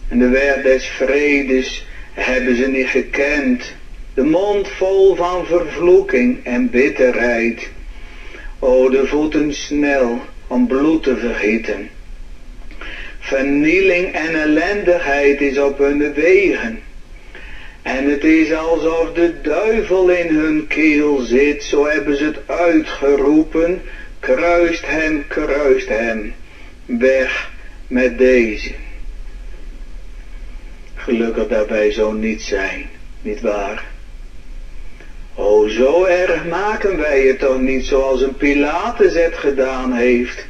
en 0.07 0.19
de 0.19 0.27
weg 0.27 0.61
des 0.61 0.85
vredes 0.85 1.85
hebben 2.13 2.55
ze 2.55 2.67
niet 2.67 2.87
gekend. 2.87 3.73
De 4.13 4.23
mond 4.23 4.67
vol 4.67 5.15
van 5.15 5.45
vervloeking 5.45 6.45
en 6.45 6.69
bitterheid. 6.69 7.69
O, 8.67 8.89
de 8.89 9.05
voeten 9.05 9.53
snel 9.53 10.21
om 10.47 10.67
bloed 10.67 11.03
te 11.03 11.17
vergieten. 11.17 11.89
Vernieling 13.19 14.13
en 14.13 14.41
ellendigheid 14.41 15.41
is 15.41 15.57
op 15.57 15.77
hun 15.77 16.13
wegen. 16.13 16.79
En 17.81 18.09
het 18.09 18.23
is 18.23 18.53
alsof 18.53 19.13
de 19.13 19.41
duivel 19.41 20.09
in 20.09 20.35
hun 20.35 20.67
keel 20.67 21.17
zit, 21.17 21.63
zo 21.63 21.87
hebben 21.87 22.17
ze 22.17 22.23
het 22.23 22.39
uitgeroepen. 22.45 23.81
Kruist 24.19 24.85
hem, 24.85 25.23
kruist 25.27 25.89
hem. 25.89 26.33
Weg 26.85 27.51
met 27.87 28.17
deze. 28.17 28.71
Gelukkig 30.95 31.47
dat 31.47 31.67
wij 31.67 31.91
zo 31.91 32.11
niet 32.11 32.41
zijn, 32.41 32.89
niet 33.21 33.41
waar? 33.41 33.94
O, 35.37 35.67
zo 35.67 36.03
erg 36.03 36.45
maken 36.45 36.97
wij 36.97 37.21
het 37.21 37.39
toch 37.39 37.59
niet 37.59 37.85
zoals 37.85 38.21
een 38.21 38.35
Pilatus 38.35 39.13
het 39.13 39.37
gedaan 39.37 39.93
heeft. 39.93 40.45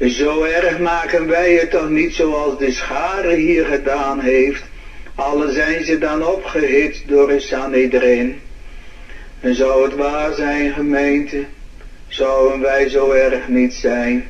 Zo 0.00 0.42
erg 0.42 0.78
maken 0.78 1.28
wij 1.28 1.52
het 1.52 1.70
toch 1.70 1.88
niet 1.88 2.14
zoals 2.14 2.58
de 2.58 2.72
schare 2.72 3.34
hier 3.34 3.64
gedaan 3.66 4.20
heeft. 4.20 4.62
Alle 5.14 5.52
zijn 5.52 5.84
ze 5.84 5.98
dan 5.98 6.26
opgehitst 6.26 7.08
door 7.08 7.30
een 7.30 7.40
Sanhedrin. 7.40 8.40
En 9.40 9.54
zou 9.54 9.82
het 9.82 9.94
waar 9.94 10.34
zijn, 10.34 10.72
gemeente, 10.72 11.44
zouden 12.08 12.60
wij 12.60 12.88
zo 12.88 13.10
erg 13.10 13.48
niet 13.48 13.74
zijn. 13.74 14.26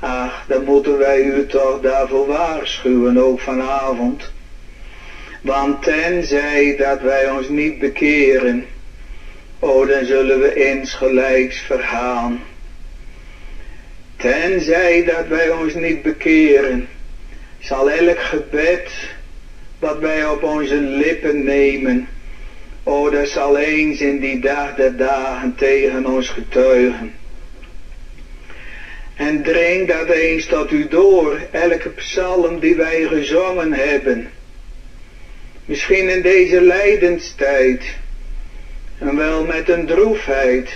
Ach, 0.00 0.44
dan 0.46 0.64
moeten 0.64 0.98
wij 0.98 1.22
u 1.22 1.46
toch 1.46 1.80
daarvoor 1.80 2.26
waarschuwen, 2.26 3.18
ook 3.18 3.40
vanavond. 3.40 4.30
Want 5.42 5.82
tenzij 5.82 6.76
dat 6.78 7.00
wij 7.00 7.30
ons 7.30 7.48
niet 7.48 7.78
bekeren, 7.78 8.66
o 9.58 9.86
dan 9.86 10.04
zullen 10.04 10.40
we 10.40 10.54
insgelijks 10.54 11.58
vergaan. 11.58 12.42
Tenzij 14.16 15.04
dat 15.04 15.26
wij 15.28 15.50
ons 15.50 15.74
niet 15.74 16.02
bekeren, 16.02 16.88
zal 17.58 17.90
elk 17.90 18.20
gebed 18.20 18.90
wat 19.78 19.98
wij 19.98 20.26
op 20.26 20.42
onze 20.42 20.80
lippen 20.80 21.44
nemen, 21.44 22.08
o 22.82 23.10
dat 23.10 23.28
zal 23.28 23.58
eens 23.58 24.00
in 24.00 24.20
die 24.20 24.40
dag 24.40 24.74
der 24.74 24.96
dagen 24.96 25.54
tegen 25.54 26.06
ons 26.06 26.28
getuigen. 26.28 27.12
En 29.16 29.42
dring 29.42 29.88
dat 29.88 30.08
eens 30.08 30.46
tot 30.46 30.70
u 30.70 30.88
door, 30.88 31.40
elke 31.50 31.88
psalm 31.88 32.58
die 32.58 32.74
wij 32.74 33.02
gezongen 33.02 33.72
hebben. 33.72 34.30
Misschien 35.64 36.08
in 36.08 36.22
deze 36.22 36.60
lijdenstijd. 36.60 37.84
En 38.98 39.16
wel 39.16 39.44
met 39.44 39.68
een 39.68 39.86
droefheid. 39.86 40.70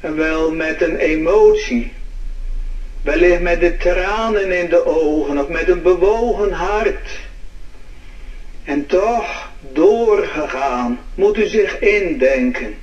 En 0.00 0.16
wel 0.16 0.52
met 0.52 0.82
een 0.82 0.96
emotie. 0.96 1.92
Wellicht 3.02 3.40
met 3.40 3.60
de 3.60 3.76
tranen 3.76 4.50
in 4.52 4.68
de 4.68 4.86
ogen 4.86 5.38
of 5.38 5.48
met 5.48 5.68
een 5.68 5.82
bewogen 5.82 6.52
hart. 6.52 7.08
En 8.64 8.86
toch, 8.86 9.50
doorgegaan, 9.72 11.00
moet 11.14 11.38
u 11.38 11.46
zich 11.46 11.78
indenken, 11.80 12.74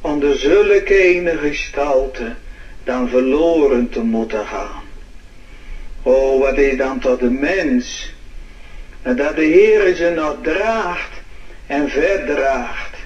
onder 0.00 0.36
zulke 0.36 0.94
ene 0.94 1.36
gestalte 1.36 2.34
dan 2.84 3.08
verloren 3.08 3.88
te 3.88 4.00
moeten 4.00 4.46
gaan. 4.46 4.82
O, 6.02 6.38
wat 6.38 6.58
is 6.58 6.76
dan 6.76 6.98
tot 6.98 7.20
de 7.20 7.30
mens, 7.30 8.12
en 9.02 9.16
dat 9.16 9.36
de 9.36 9.44
Heer 9.44 9.94
ze 9.94 10.10
nog 10.10 10.36
draagt 10.42 11.12
en 11.66 11.88
verdraagt. 11.88 12.96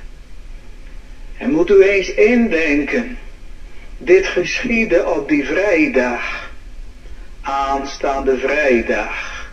En 1.38 1.50
moet 1.50 1.70
u 1.70 1.82
eens 1.82 2.14
indenken, 2.14 3.18
dit 3.98 4.26
geschiedde 4.26 5.06
op 5.06 5.28
die 5.28 5.44
vrijdag, 5.44 6.50
aanstaande 7.40 8.38
vrijdag. 8.38 9.50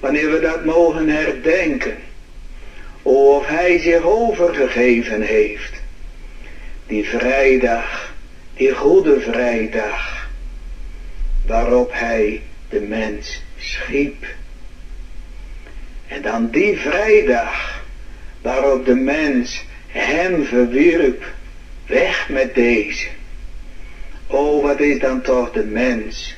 Wanneer 0.00 0.30
we 0.30 0.40
dat 0.40 0.64
mogen 0.64 1.08
herdenken, 1.08 1.96
of 3.02 3.46
hij 3.46 3.78
zich 3.78 4.02
overgegeven 4.02 5.22
heeft. 5.22 5.72
Die 6.86 7.04
vrijdag, 7.08 8.12
die 8.54 8.72
goede 8.72 9.20
vrijdag, 9.20 10.28
waarop 11.46 11.90
hij 11.92 12.42
de 12.68 12.80
mens 12.80 13.42
schiep. 13.58 14.26
En 16.14 16.22
dan 16.22 16.50
die 16.50 16.78
vrijdag, 16.78 17.82
waarop 18.42 18.84
de 18.84 18.94
mens 18.94 19.64
hem 19.86 20.44
verwierp, 20.44 21.24
weg 21.86 22.28
met 22.28 22.54
deze. 22.54 23.06
O, 24.26 24.60
wat 24.60 24.80
is 24.80 24.98
dan 24.98 25.22
toch 25.22 25.52
de 25.52 25.64
mens? 25.64 26.36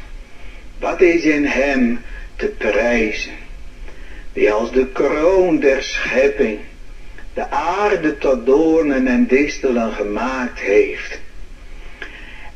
Wat 0.79 1.01
is 1.01 1.23
in 1.23 1.45
hem 1.45 1.99
te 2.37 2.47
prijzen? 2.47 3.33
Die 4.33 4.53
als 4.53 4.73
de 4.73 4.87
kroon 4.93 5.61
der 5.61 5.83
schepping 5.83 6.59
de 7.35 7.51
aarde 7.51 8.19
tot 8.19 8.47
doornen 8.47 9.07
en 9.07 9.27
distelen 9.27 9.93
gemaakt 9.93 10.59
heeft. 10.59 11.19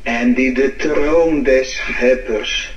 En 0.03 0.33
die 0.33 0.53
de 0.53 0.75
troon 0.75 1.43
des 1.43 1.75
scheppers 1.75 2.75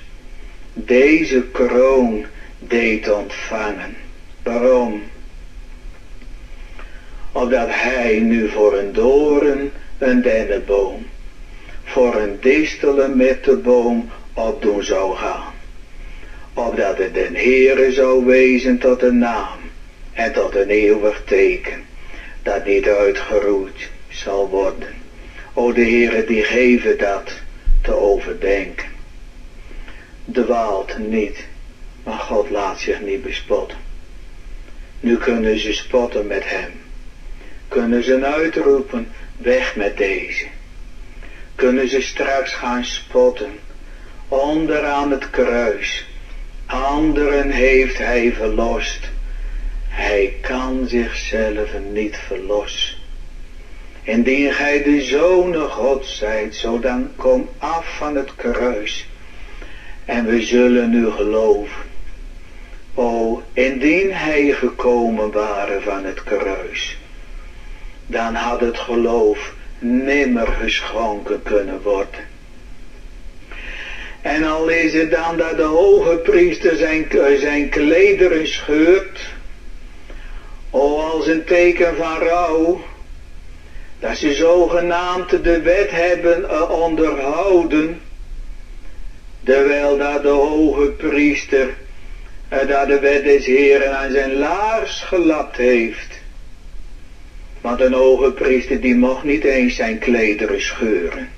deze 0.73 1.45
kroon 1.53 2.25
deed 2.59 3.11
ontvangen. 3.11 4.04
Waarom? 4.45 5.03
Opdat 7.33 7.69
hij 7.71 8.19
nu 8.19 8.49
voor 8.49 8.79
een 8.79 8.93
doren 8.93 9.73
een 9.99 10.23
dennenboom, 10.23 11.07
voor 11.85 12.15
een 12.15 12.41
distelen 12.41 13.17
met 13.17 13.45
de 13.45 13.57
boom 13.57 14.11
opdoen 14.35 14.83
zou 14.83 15.17
gaan. 15.17 15.53
Opdat 16.55 16.99
het 16.99 17.15
den 17.15 17.35
Heere 17.35 17.93
zou 17.93 18.25
wezen 18.25 18.79
tot 18.79 19.03
een 19.03 19.19
naam 19.19 19.59
en 20.13 20.33
tot 20.33 20.55
een 20.55 20.71
eeuwig 20.71 21.23
teken, 21.25 21.85
dat 22.43 22.65
niet 22.65 22.89
uitgeroeid 22.89 23.89
zal 24.09 24.49
worden. 24.49 24.95
O 25.53 25.73
de 25.73 25.81
Heere 25.81 26.25
die 26.25 26.45
geven 26.45 26.99
dat 26.99 27.33
te 27.83 27.93
overdenken. 27.93 28.89
Dwaalt 30.25 30.99
niet, 30.99 31.45
maar 32.03 32.19
God 32.19 32.51
laat 32.51 32.79
zich 32.79 33.01
niet 33.01 33.23
bespotten. 33.23 33.84
Nu 35.05 35.17
kunnen 35.17 35.59
ze 35.59 35.73
spotten 35.73 36.27
met 36.27 36.43
hem. 36.45 36.71
Kunnen 37.69 38.05
ze 38.05 38.25
uitroepen, 38.25 39.09
weg 39.37 39.77
met 39.77 39.97
deze. 39.97 40.45
Kunnen 41.55 41.89
ze 41.89 42.03
straks 42.03 42.55
gaan 42.55 42.85
spotten, 42.85 43.51
onderaan 44.29 45.11
het 45.11 45.31
kruis. 45.31 46.07
Anderen 46.67 47.51
heeft 47.51 47.99
hij 47.99 48.33
verlost. 48.33 49.01
Hij 49.89 50.35
kan 50.41 50.87
zichzelf 50.89 51.69
niet 51.93 52.17
verlossen. 52.17 52.97
Indien 54.03 54.53
gij 54.53 54.83
de 54.83 55.03
zonen 55.03 55.71
God 55.71 56.07
zijt, 56.07 56.55
zo 56.55 56.81
dan 56.81 57.11
kom 57.17 57.49
af 57.59 57.97
van 57.97 58.17
het 58.17 58.35
kruis. 58.37 59.07
En 60.05 60.27
we 60.27 60.43
zullen 60.43 60.91
nu 60.91 61.11
geloven. 61.11 61.84
O, 62.95 63.43
indien 63.53 64.13
hij 64.13 64.53
gekomen 64.53 65.31
waren 65.31 65.83
van 65.83 66.05
het 66.05 66.23
kruis, 66.25 66.99
dan 68.07 68.35
had 68.35 68.61
het 68.61 68.79
geloof 68.79 69.53
nimmer 69.79 70.47
geschonken 70.47 71.43
kunnen 71.43 71.83
worden. 71.83 72.33
En 74.23 74.45
al 74.45 74.69
is 74.69 74.93
het 74.93 75.11
dan 75.11 75.37
dat 75.37 75.57
de 75.57 75.63
hoge 75.63 76.17
priester 76.17 76.77
zijn, 76.77 77.07
zijn 77.39 77.69
klederen 77.69 78.47
scheurt, 78.47 79.21
o 80.71 81.01
als 81.01 81.27
een 81.27 81.45
teken 81.45 81.97
van 81.97 82.19
rouw, 82.19 82.81
dat 83.99 84.17
ze 84.17 84.33
zogenaamd 84.33 85.45
de 85.45 85.61
wet 85.61 85.91
hebben 85.91 86.49
eh, 86.49 86.71
onderhouden, 86.71 88.01
terwijl 89.45 89.97
dat 89.97 90.23
de 90.23 90.29
hoge 90.29 90.87
priester 90.87 91.69
dat 92.49 92.87
de 92.87 92.99
wet 93.01 93.25
des 93.25 93.47
Heren 93.47 93.99
aan 93.99 94.11
zijn 94.11 94.33
laars 94.33 95.01
gelapt 95.01 95.57
heeft. 95.57 96.23
Want 97.61 97.81
een 97.81 97.93
hoge 97.93 98.31
priester 98.31 98.81
die 98.81 98.95
mocht 98.95 99.25
niet 99.25 99.45
eens 99.45 99.77
zijn 99.77 99.99
klederen 99.99 100.61
scheuren. 100.61 101.29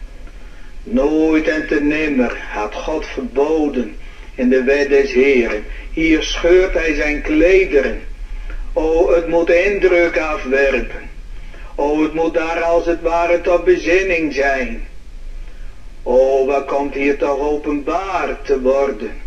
Nooit 0.83 1.49
en 1.49 1.67
te 1.67 1.81
nimmer 1.81 2.39
had 2.51 2.75
God 2.75 3.07
verboden 3.07 3.97
in 4.35 4.49
de 4.49 4.63
wet 4.63 4.89
des 4.89 5.13
Heren. 5.13 5.65
Hier 5.93 6.23
scheurt 6.23 6.75
hij 6.75 6.95
zijn 6.95 7.23
klederen. 7.23 8.03
O, 8.73 9.15
het 9.15 9.29
moet 9.29 9.51
indruk 9.51 10.19
afwerpen. 10.19 11.11
O, 11.75 12.03
het 12.03 12.15
moet 12.15 12.35
daar 12.35 12.63
als 12.63 12.87
het 12.87 13.01
ware 13.01 13.41
tot 13.41 13.65
bezinning 13.65 14.35
zijn. 14.35 14.87
O, 16.03 16.47
wat 16.47 16.65
komt 16.65 16.95
hier 16.95 17.17
toch 17.19 17.39
openbaar 17.39 18.43
te 18.43 18.61
worden? 18.61 19.26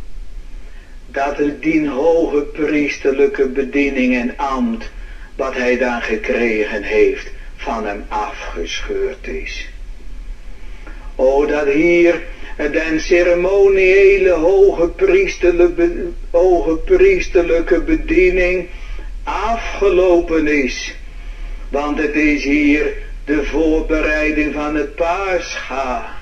Dat 1.11 1.37
het 1.37 1.61
dien 1.61 1.87
hoge 1.87 2.41
priesterlijke 2.41 3.47
bediening 3.47 4.15
en 4.15 4.33
ambt, 4.37 4.89
wat 5.35 5.55
hij 5.55 5.77
dan 5.77 6.01
gekregen 6.01 6.83
heeft, 6.83 7.27
van 7.55 7.85
hem 7.85 8.05
afgescheurd 8.07 9.27
is. 9.27 9.69
O, 11.15 11.45
dat 11.45 11.67
hier 11.67 12.21
den 12.67 12.99
ceremoniële 12.99 14.31
hoge 14.31 14.87
priesterlijke, 14.87 15.91
hoge 16.29 16.75
priesterlijke 16.75 17.81
bediening 17.81 18.67
afgelopen 19.23 20.47
is. 20.47 20.95
Want 21.69 21.97
het 21.97 22.15
is 22.15 22.43
hier 22.43 22.93
de 23.25 23.43
voorbereiding 23.43 24.53
van 24.53 24.75
het 24.75 24.95
paascha. 24.95 26.17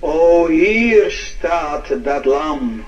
O, 0.00 0.46
hier 0.48 1.10
staat 1.10 1.86
dat 2.04 2.24
lam, 2.24 2.84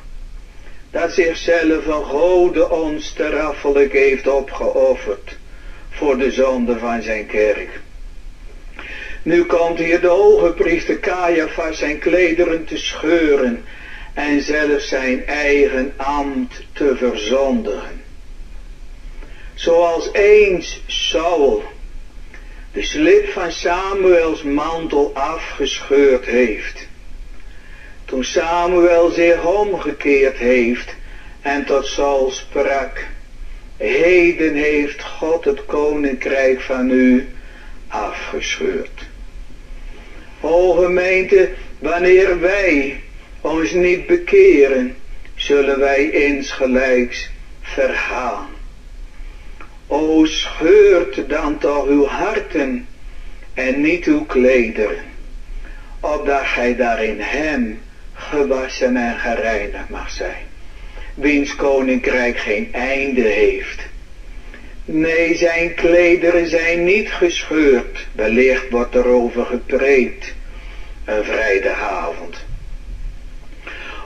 dat 0.90 1.12
zichzelf 1.12 1.86
een 1.86 2.04
gode 2.04 2.70
onsterfelijk 2.70 3.92
heeft 3.92 4.28
opgeofferd 4.28 5.36
voor 5.90 6.18
de 6.18 6.30
zonde 6.30 6.78
van 6.78 7.02
zijn 7.02 7.26
kerk. 7.26 7.68
Nu 9.22 9.44
komt 9.44 9.78
hier 9.78 10.00
de 10.00 10.06
hoge 10.06 10.52
priester 10.52 10.98
Caiaphas 11.00 11.78
zijn 11.78 11.98
klederen 11.98 12.64
te 12.64 12.76
scheuren 12.76 13.64
en 14.14 14.42
zelfs 14.42 14.88
zijn 14.88 15.26
eigen 15.26 15.92
ambt 15.96 16.62
te 16.72 16.96
verzondigen. 16.96 18.02
Zoals 19.54 20.12
eens 20.12 20.80
Saul 20.86 21.62
de 22.72 22.82
slip 22.82 23.28
van 23.28 23.52
Samuels 23.52 24.42
mantel 24.42 25.10
afgescheurd 25.14 26.24
heeft. 26.24 26.87
Toen 28.08 28.24
Samuel 28.24 29.10
zich 29.10 29.44
omgekeerd 29.44 30.36
heeft 30.36 30.94
en 31.42 31.64
tot 31.64 31.86
Saul 31.86 32.30
sprak, 32.30 33.06
heden 33.76 34.54
heeft 34.54 35.02
God 35.02 35.44
het 35.44 35.64
koninkrijk 35.66 36.60
van 36.60 36.90
u 36.90 37.28
afgescheurd. 37.88 39.06
O 40.40 40.72
gemeente, 40.72 41.48
wanneer 41.78 42.40
wij 42.40 43.00
ons 43.40 43.70
niet 43.70 44.06
bekeren, 44.06 44.96
zullen 45.34 45.78
wij 45.78 46.10
insgelijks 46.10 47.30
vergaan. 47.60 48.48
O 49.86 50.24
scheurt 50.24 51.28
dan 51.28 51.58
toch 51.58 51.86
uw 51.86 52.06
harten 52.06 52.86
en 53.54 53.80
niet 53.80 54.04
uw 54.04 54.24
klederen, 54.24 55.04
opdat 56.00 56.44
gij 56.44 56.76
daarin 56.76 57.20
hem 57.20 57.86
gewassen 58.18 58.96
en 58.96 59.18
gereinigd 59.18 59.88
mag 59.88 60.10
zijn, 60.10 60.46
wiens 61.14 61.56
koninkrijk 61.56 62.38
geen 62.38 62.68
einde 62.72 63.20
heeft. 63.20 63.80
Nee, 64.84 65.36
zijn 65.36 65.74
klederen 65.74 66.48
zijn 66.48 66.84
niet 66.84 67.10
gescheurd, 67.10 68.06
wellicht 68.12 68.70
wordt 68.70 68.94
erover 68.94 69.44
gepreekt, 69.44 70.34
een 71.04 71.24
vrijdagavond. 71.24 72.36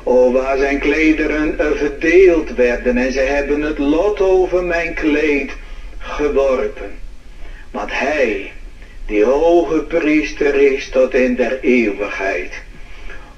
O, 0.02 0.32
waar 0.32 0.56
zijn 0.56 0.78
klederen 0.78 1.76
verdeeld 1.76 2.54
werden 2.54 2.96
en 2.96 3.12
ze 3.12 3.20
hebben 3.20 3.60
het 3.62 3.78
lot 3.78 4.20
over 4.20 4.64
mijn 4.64 4.94
kleed 4.94 5.52
geworpen. 5.98 6.90
Want 7.70 7.90
hij, 7.92 8.52
die 9.06 9.24
hoge 9.24 9.82
priester 9.82 10.54
is 10.54 10.88
tot 10.88 11.14
in 11.14 11.34
der 11.34 11.58
eeuwigheid. 11.60 12.52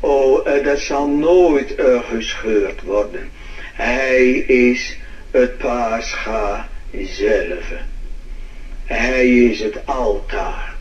O, 0.07 0.43
eh, 0.43 0.65
dat 0.65 0.79
zal 0.79 1.09
nooit 1.09 1.79
uh, 1.79 1.99
gescheurd 2.09 2.83
worden. 2.83 3.31
Hij 3.73 4.31
is 4.37 4.97
het 5.31 5.59
paascha 5.59 6.69
zelf. 6.93 7.73
Hij 8.85 9.29
is 9.29 9.61
het 9.61 9.79
altaar. 9.85 10.75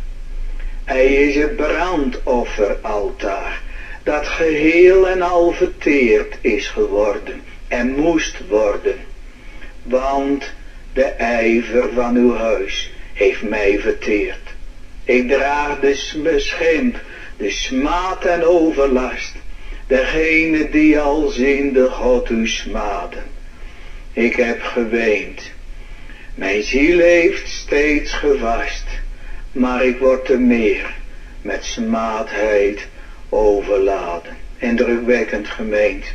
Hij 0.83 1.05
is 1.05 1.35
het 1.35 1.55
brandofferaltaar. 1.55 3.61
Dat 4.03 4.27
geheel 4.27 5.07
en 5.07 5.21
al 5.21 5.51
verteerd 5.51 6.35
is 6.41 6.67
geworden 6.67 7.41
en 7.67 7.95
moest 7.95 8.47
worden. 8.47 8.97
Want 9.83 10.53
de 10.93 11.05
ijver 11.17 11.89
van 11.93 12.15
uw 12.15 12.35
huis 12.35 12.91
heeft 13.13 13.41
mij 13.41 13.79
verteerd. 13.79 14.49
Ik 15.03 15.27
draag 15.27 15.79
de 15.79 16.19
beschimp, 16.23 16.97
de 17.37 17.49
smaad 17.49 18.25
en 18.25 18.43
overlast. 18.43 19.35
Degene 19.87 20.69
die 20.69 20.99
al 20.99 21.27
zinde 21.27 21.89
God 21.89 22.29
u 22.29 22.47
smaden. 22.47 23.23
Ik 24.13 24.35
heb 24.35 24.61
geweend. 24.61 25.51
Mijn 26.35 26.63
ziel 26.63 26.99
heeft 26.99 27.47
steeds 27.47 28.13
gevast. 28.13 28.85
Maar 29.51 29.85
ik 29.85 29.97
word 29.97 30.25
te 30.25 30.37
meer 30.37 30.95
met 31.41 31.65
smaadheid 31.65 32.87
overladen. 33.29 34.37
Indrukwekkend 34.57 35.47
gemeend. 35.47 36.05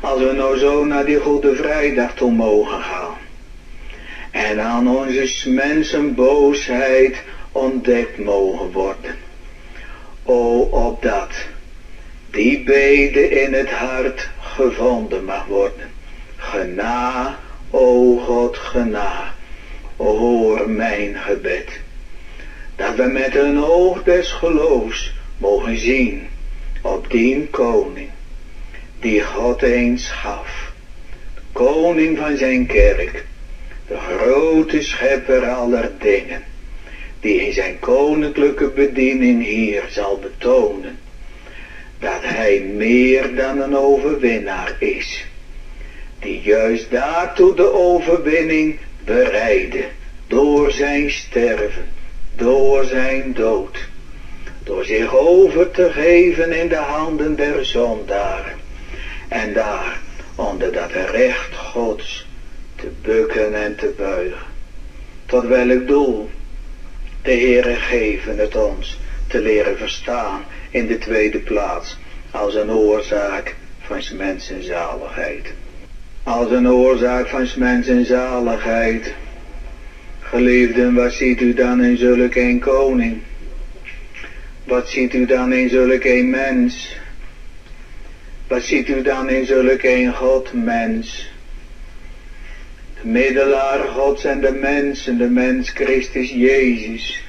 Als 0.00 0.22
we 0.22 0.32
nou 0.32 0.58
zo 0.58 0.84
naar 0.84 1.04
die 1.04 1.20
Goede 1.20 1.54
Vrijdag 1.54 2.14
toe 2.14 2.32
mogen 2.32 2.82
gaan. 2.82 3.16
En 4.30 4.60
aan 4.60 4.88
onze 4.88 5.50
mensen 5.50 6.14
boosheid 6.14 7.16
ontdekt 7.52 8.18
mogen 8.18 8.72
worden. 8.72 9.29
O, 10.30 10.68
opdat 10.70 11.32
die 12.30 12.62
bede 12.62 13.28
in 13.28 13.52
het 13.52 13.70
hart 13.70 14.28
gevonden 14.40 15.24
mag 15.24 15.46
worden. 15.46 15.90
Gena, 16.36 17.38
o 17.70 18.16
God, 18.16 18.56
gena, 18.56 19.34
hoor 19.96 20.68
mijn 20.68 21.16
gebed. 21.16 21.68
Dat 22.76 22.94
we 22.94 23.02
met 23.02 23.36
een 23.36 23.64
oog 23.64 24.02
des 24.02 24.32
geloofs 24.32 25.14
mogen 25.38 25.78
zien 25.78 26.28
op 26.82 27.10
die 27.10 27.46
koning, 27.46 28.10
die 29.00 29.22
God 29.22 29.62
eens 29.62 30.10
gaf. 30.10 30.72
Koning 31.52 32.18
van 32.18 32.36
zijn 32.36 32.66
kerk, 32.66 33.24
de 33.86 33.96
grote 33.96 34.82
schepper 34.82 35.48
aller 35.48 35.90
dingen, 35.98 36.42
die 37.20 37.46
in 37.46 37.52
zijn 37.52 37.78
koninklijke 37.78 38.68
bediening 38.68 39.44
hier 39.44 39.82
zal 39.88 40.18
betonen, 40.18 40.98
dat 41.98 42.20
hij 42.22 42.60
meer 42.60 43.34
dan 43.34 43.60
een 43.60 43.76
overwinnaar 43.76 44.74
is, 44.78 45.24
die 46.18 46.40
juist 46.40 46.90
daartoe 46.90 47.54
de 47.54 47.72
overwinning 47.72 48.78
bereidde, 49.04 49.84
door 50.26 50.70
zijn 50.70 51.10
sterven, 51.10 51.88
door 52.36 52.84
zijn 52.84 53.32
dood, 53.32 53.78
door 54.64 54.84
zich 54.84 55.16
over 55.16 55.70
te 55.70 55.90
geven 55.90 56.52
in 56.52 56.68
de 56.68 56.76
handen 56.76 57.36
der 57.36 57.64
zondaren, 57.64 58.58
en 59.28 59.52
daar 59.52 60.00
onder 60.34 60.72
dat 60.72 60.90
recht 60.92 61.54
Gods 61.54 62.26
te 62.76 62.88
bukken 63.02 63.54
en 63.54 63.76
te 63.76 63.92
buigen. 63.96 64.46
Tot 65.26 65.46
welk 65.46 65.86
doel? 65.86 66.30
De 67.22 67.30
Heere 67.30 67.74
geven 67.74 68.38
het 68.38 68.56
ons 68.56 69.00
te 69.26 69.40
leren 69.40 69.76
verstaan 69.76 70.44
in 70.70 70.86
de 70.86 70.98
tweede 70.98 71.38
plaats 71.38 71.98
als 72.30 72.54
een 72.54 72.70
oorzaak 72.70 73.56
van 73.80 74.02
mensen 74.16 74.62
zaligheid. 74.62 75.52
Als 76.22 76.50
een 76.50 76.68
oorzaak 76.68 77.28
van 77.28 77.46
mensen 77.56 78.04
zaligheid. 78.04 79.12
Geliefden, 80.20 80.94
wat 80.94 81.12
ziet 81.12 81.40
u 81.40 81.54
dan 81.54 81.82
in 81.82 81.96
zulk 81.96 82.34
een 82.34 82.58
koning? 82.58 83.20
Wat 84.64 84.88
ziet 84.88 85.14
u 85.14 85.24
dan 85.24 85.52
in 85.52 85.68
zulk 85.68 86.04
een 86.04 86.30
mens? 86.30 86.96
Wat 88.46 88.62
ziet 88.62 88.88
u 88.88 89.02
dan 89.02 89.30
in 89.30 89.46
zulk 89.46 89.82
een 89.82 90.14
God 90.14 90.52
mens? 90.52 91.29
De 93.02 93.08
middelaar 93.08 93.88
Gods 93.88 94.24
en 94.24 94.40
de 94.40 94.52
mensen, 94.52 95.18
de 95.18 95.28
mens 95.28 95.70
Christus 95.70 96.30
Jezus. 96.30 97.22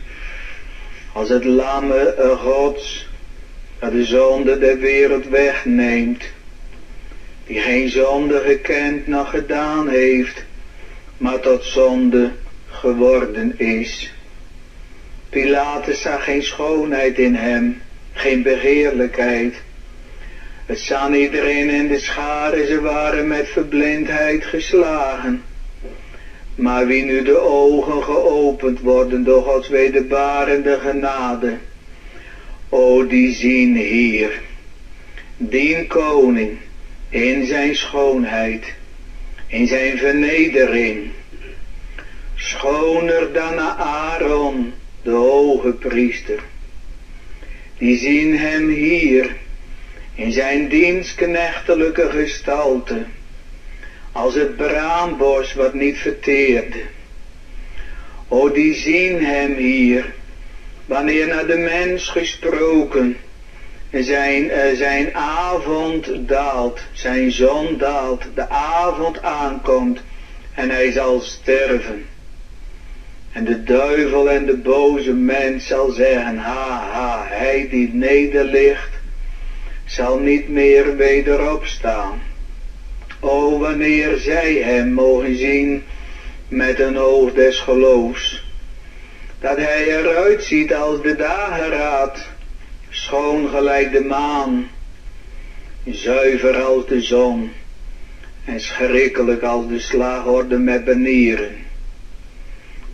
Als 1.14 1.30
het 1.30 1.44
lamme 1.44 2.36
Gods 2.40 3.08
dat 3.80 3.92
de 3.92 4.06
zonde 4.06 4.60
der 4.60 4.80
wereld 4.80 5.28
wegneemt. 5.28 6.24
Die 7.46 7.60
geen 7.60 7.90
zonde 7.90 8.42
gekend 8.46 9.08
nog 9.08 9.30
gedaan 9.30 9.90
heeft, 9.90 10.44
maar 11.18 11.40
tot 11.40 11.64
zonde 11.64 12.32
geworden 12.70 13.60
is. 13.60 14.14
Pilatus 15.30 16.02
zag 16.02 16.24
geen 16.24 16.44
schoonheid 16.44 17.18
in 17.18 17.36
hem, 17.36 17.82
geen 18.14 18.44
begeerlijkheid. 18.44 19.54
Het 20.66 20.80
zag 20.80 21.14
iedereen 21.14 21.70
in 21.70 21.88
de 21.88 22.00
scharen, 22.00 22.68
ze 22.68 22.82
waren 22.82 23.28
met 23.28 23.48
verblindheid 23.48 24.46
geslagen. 24.46 25.44
Maar 26.62 26.88
wie 26.88 27.04
nu 27.04 27.22
de 27.22 27.38
ogen 27.38 28.04
geopend 28.04 28.80
worden 28.80 29.24
door 29.24 29.44
Gods 29.44 29.68
wederbarende 29.68 30.80
genade, 30.80 31.58
o 32.70 33.08
die 33.08 33.32
zien 33.32 33.76
hier, 33.76 34.42
die 35.38 35.88
koning 35.88 36.58
in 37.10 37.46
zijn 37.46 37.76
schoonheid, 37.76 38.74
in 39.48 39.68
zijn 39.68 39.98
vernedering, 39.98 41.10
schoner 42.36 43.34
dan 43.34 43.60
Aaron, 43.78 44.74
de 45.02 45.10
hoge 45.10 45.72
priester. 45.72 46.40
Die 47.78 47.98
zien 47.98 48.38
hem 48.38 48.70
hier 48.70 49.36
in 50.16 50.32
zijn 50.32 50.68
dienstknechtelijke 50.68 52.10
gestalte, 52.10 53.06
als 54.12 54.36
het 54.36 54.56
braambos 54.56 55.54
wat 55.54 55.74
niet 55.74 55.98
verteerde. 55.98 56.80
O, 58.28 58.52
die 58.52 58.74
zien 58.74 59.26
hem 59.26 59.56
hier, 59.56 60.14
wanneer 60.86 61.28
naar 61.28 61.48
de 61.48 61.58
mens 61.58 62.10
gesproken, 62.10 63.18
zijn, 63.92 64.44
uh, 64.44 64.58
zijn 64.74 65.16
avond 65.16 66.28
daalt, 66.28 66.80
zijn 66.92 67.32
zon 67.32 67.78
daalt, 67.78 68.24
de 68.34 68.50
avond 68.50 69.22
aankomt 69.22 70.00
en 70.54 70.70
hij 70.70 70.92
zal 70.92 71.20
sterven. 71.20 72.06
En 73.32 73.44
de 73.44 73.64
duivel 73.64 74.30
en 74.30 74.46
de 74.46 74.56
boze 74.56 75.14
mens 75.14 75.68
zal 75.68 75.90
zeggen, 75.90 76.38
ha 76.38 76.90
ha, 76.92 77.26
hij 77.28 77.68
die 77.70 77.94
nederligt, 77.94 78.90
zal 79.86 80.18
niet 80.18 80.48
meer 80.48 80.96
wederop 80.96 81.66
staan. 81.66 82.22
O, 83.24 83.60
wanneer 83.60 84.18
zij 84.18 84.54
hem 84.54 84.94
mogen 84.94 85.36
zien 85.36 85.84
met 86.48 86.80
een 86.80 86.98
oog 86.98 87.34
des 87.34 87.60
geloofs, 87.60 88.44
dat 89.40 89.58
hij 89.58 90.00
eruit 90.00 90.44
ziet 90.44 90.74
als 90.74 91.02
de 91.02 91.16
dageraad, 91.16 92.28
schoon 92.90 93.50
gelijk 93.50 93.92
de 93.92 94.04
maan, 94.04 94.70
zuiver 95.86 96.62
als 96.62 96.88
de 96.88 97.02
zon, 97.02 97.52
en 98.46 98.60
schrikkelijk 98.60 99.44
als 99.44 99.68
de 99.68 99.80
slagorde 99.80 100.58
met 100.58 100.86
banieren. 100.86 101.56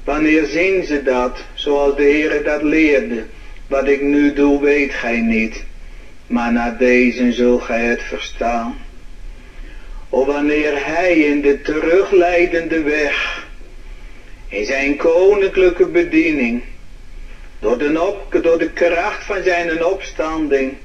Wanneer 0.04 0.46
zien 0.46 0.84
ze 0.84 1.04
dat, 1.04 1.44
zoals 1.54 1.96
de 1.96 2.04
Heere 2.04 2.42
dat 2.42 2.62
leerde, 2.62 3.24
wat 3.68 3.88
ik 3.88 4.02
nu 4.02 4.34
doe 4.34 4.62
weet 4.62 4.94
gij 4.94 5.20
niet, 5.20 5.64
maar 6.28 6.52
na 6.52 6.72
deze 6.72 7.32
zult 7.32 7.62
gij 7.62 7.86
het 7.86 8.02
verstaan. 8.02 8.86
O 10.10 10.26
wanneer 10.26 10.86
hij 10.86 11.20
in 11.20 11.42
de 11.42 11.62
terugleidende 11.62 12.82
weg, 12.82 13.48
in 14.48 14.66
zijn 14.66 14.96
koninklijke 14.96 15.86
bediening, 15.86 16.64
door 17.60 17.78
de, 17.78 18.02
op, 18.02 18.44
door 18.44 18.58
de 18.58 18.70
kracht 18.70 19.26
van 19.26 19.44
zijn 19.44 19.84
opstanding, 19.84 20.78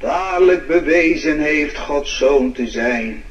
waarlijk 0.00 0.66
bewezen 0.66 1.38
heeft 1.38 1.78
Gods 1.78 2.16
zoon 2.16 2.52
te 2.52 2.68
zijn. 2.68 3.22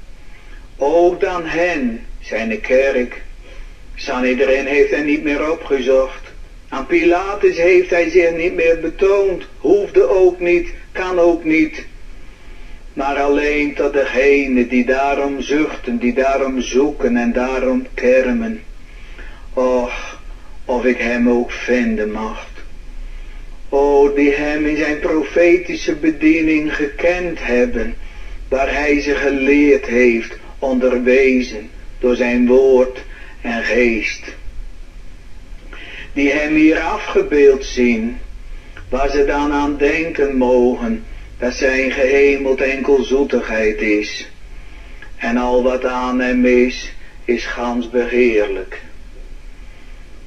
Ook 0.77 1.19
dan 1.19 1.45
hen, 1.45 2.05
zijn 2.19 2.61
kerk, 2.61 3.21
Sanhedrin 3.95 4.65
heeft 4.65 4.89
hij 4.89 5.01
niet 5.01 5.23
meer 5.23 5.51
opgezocht. 5.51 6.31
Aan 6.69 6.85
Pilatus 6.85 7.57
heeft 7.57 7.89
hij 7.89 8.09
zich 8.09 8.31
niet 8.31 8.53
meer 8.53 8.79
betoond, 8.79 9.43
hoefde 9.57 10.07
ook 10.09 10.39
niet, 10.39 10.69
kan 10.91 11.19
ook 11.19 11.43
niet. 11.43 11.85
Maar 12.99 13.19
alleen 13.19 13.73
tot 13.73 13.93
degene 13.93 14.67
die 14.67 14.85
daarom 14.85 15.41
zuchten, 15.41 15.97
die 15.97 16.13
daarom 16.13 16.61
zoeken 16.61 17.17
en 17.17 17.33
daarom 17.33 17.85
kermen. 17.93 18.61
Och, 19.53 20.19
of 20.65 20.85
ik 20.85 20.97
hem 20.97 21.29
ook 21.29 21.51
vinden 21.51 22.11
mag. 22.11 22.47
O, 23.69 24.13
die 24.13 24.31
hem 24.31 24.65
in 24.65 24.77
zijn 24.77 24.99
profetische 24.99 25.95
bediening 25.95 26.75
gekend 26.75 27.45
hebben, 27.45 27.95
waar 28.47 28.73
hij 28.73 29.01
ze 29.01 29.15
geleerd 29.15 29.85
heeft, 29.85 30.37
onderwezen 30.59 31.69
door 31.99 32.15
zijn 32.15 32.47
woord 32.47 33.03
en 33.41 33.63
geest. 33.63 34.23
Die 36.13 36.31
hem 36.31 36.55
hier 36.55 36.79
afgebeeld 36.79 37.65
zien, 37.65 38.17
waar 38.89 39.09
ze 39.09 39.25
dan 39.25 39.51
aan 39.51 39.77
denken 39.77 40.37
mogen, 40.37 41.03
dat 41.39 41.53
zijn 41.53 41.91
gehemeld 41.91 42.61
enkel 42.61 43.03
zoetigheid 43.03 43.81
is. 43.81 44.29
En 45.15 45.37
al 45.37 45.63
wat 45.63 45.85
aan 45.85 46.19
hem 46.19 46.45
is, 46.45 46.93
is 47.25 47.45
gans 47.45 47.89
begeerlijk. 47.89 48.81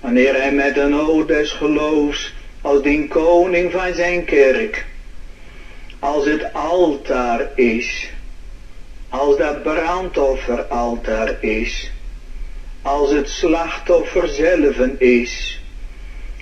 Wanneer 0.00 0.34
hij 0.34 0.52
met 0.52 0.76
een 0.76 0.94
oog 0.94 1.26
des 1.26 1.52
geloofs, 1.52 2.34
als 2.60 2.82
die 2.82 3.08
koning 3.08 3.72
van 3.72 3.94
zijn 3.94 4.24
kerk, 4.24 4.84
als 5.98 6.24
het 6.24 6.52
altaar 6.52 7.50
is, 7.54 8.10
als 9.08 9.36
dat 9.36 9.62
brandofferaltaar 9.62 11.36
is, 11.40 11.90
als 12.82 13.10
het 13.10 13.28
slachtoffer 13.28 14.28
zelf 14.28 14.76
is, 14.98 15.60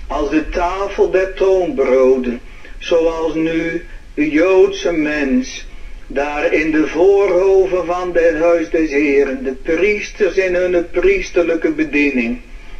als 0.07 0.29
de 0.29 0.49
tafel 0.49 1.11
der 1.11 1.33
toonbroden, 1.33 2.41
zoals 2.77 3.33
nu 3.33 3.85
Joodse 4.13 4.91
mens 4.91 5.67
daar 6.07 6.53
in 6.53 6.71
de 6.71 6.87
voorhoven 6.87 7.85
van 7.85 8.09
het 8.13 8.39
huis 8.39 8.69
des 8.69 8.91
Heren, 8.91 9.43
de 9.43 9.51
priesters 9.51 10.35
in 10.35 10.55
hun 10.55 10.89
priesterlijke 10.89 11.71
bediening, 11.71 12.39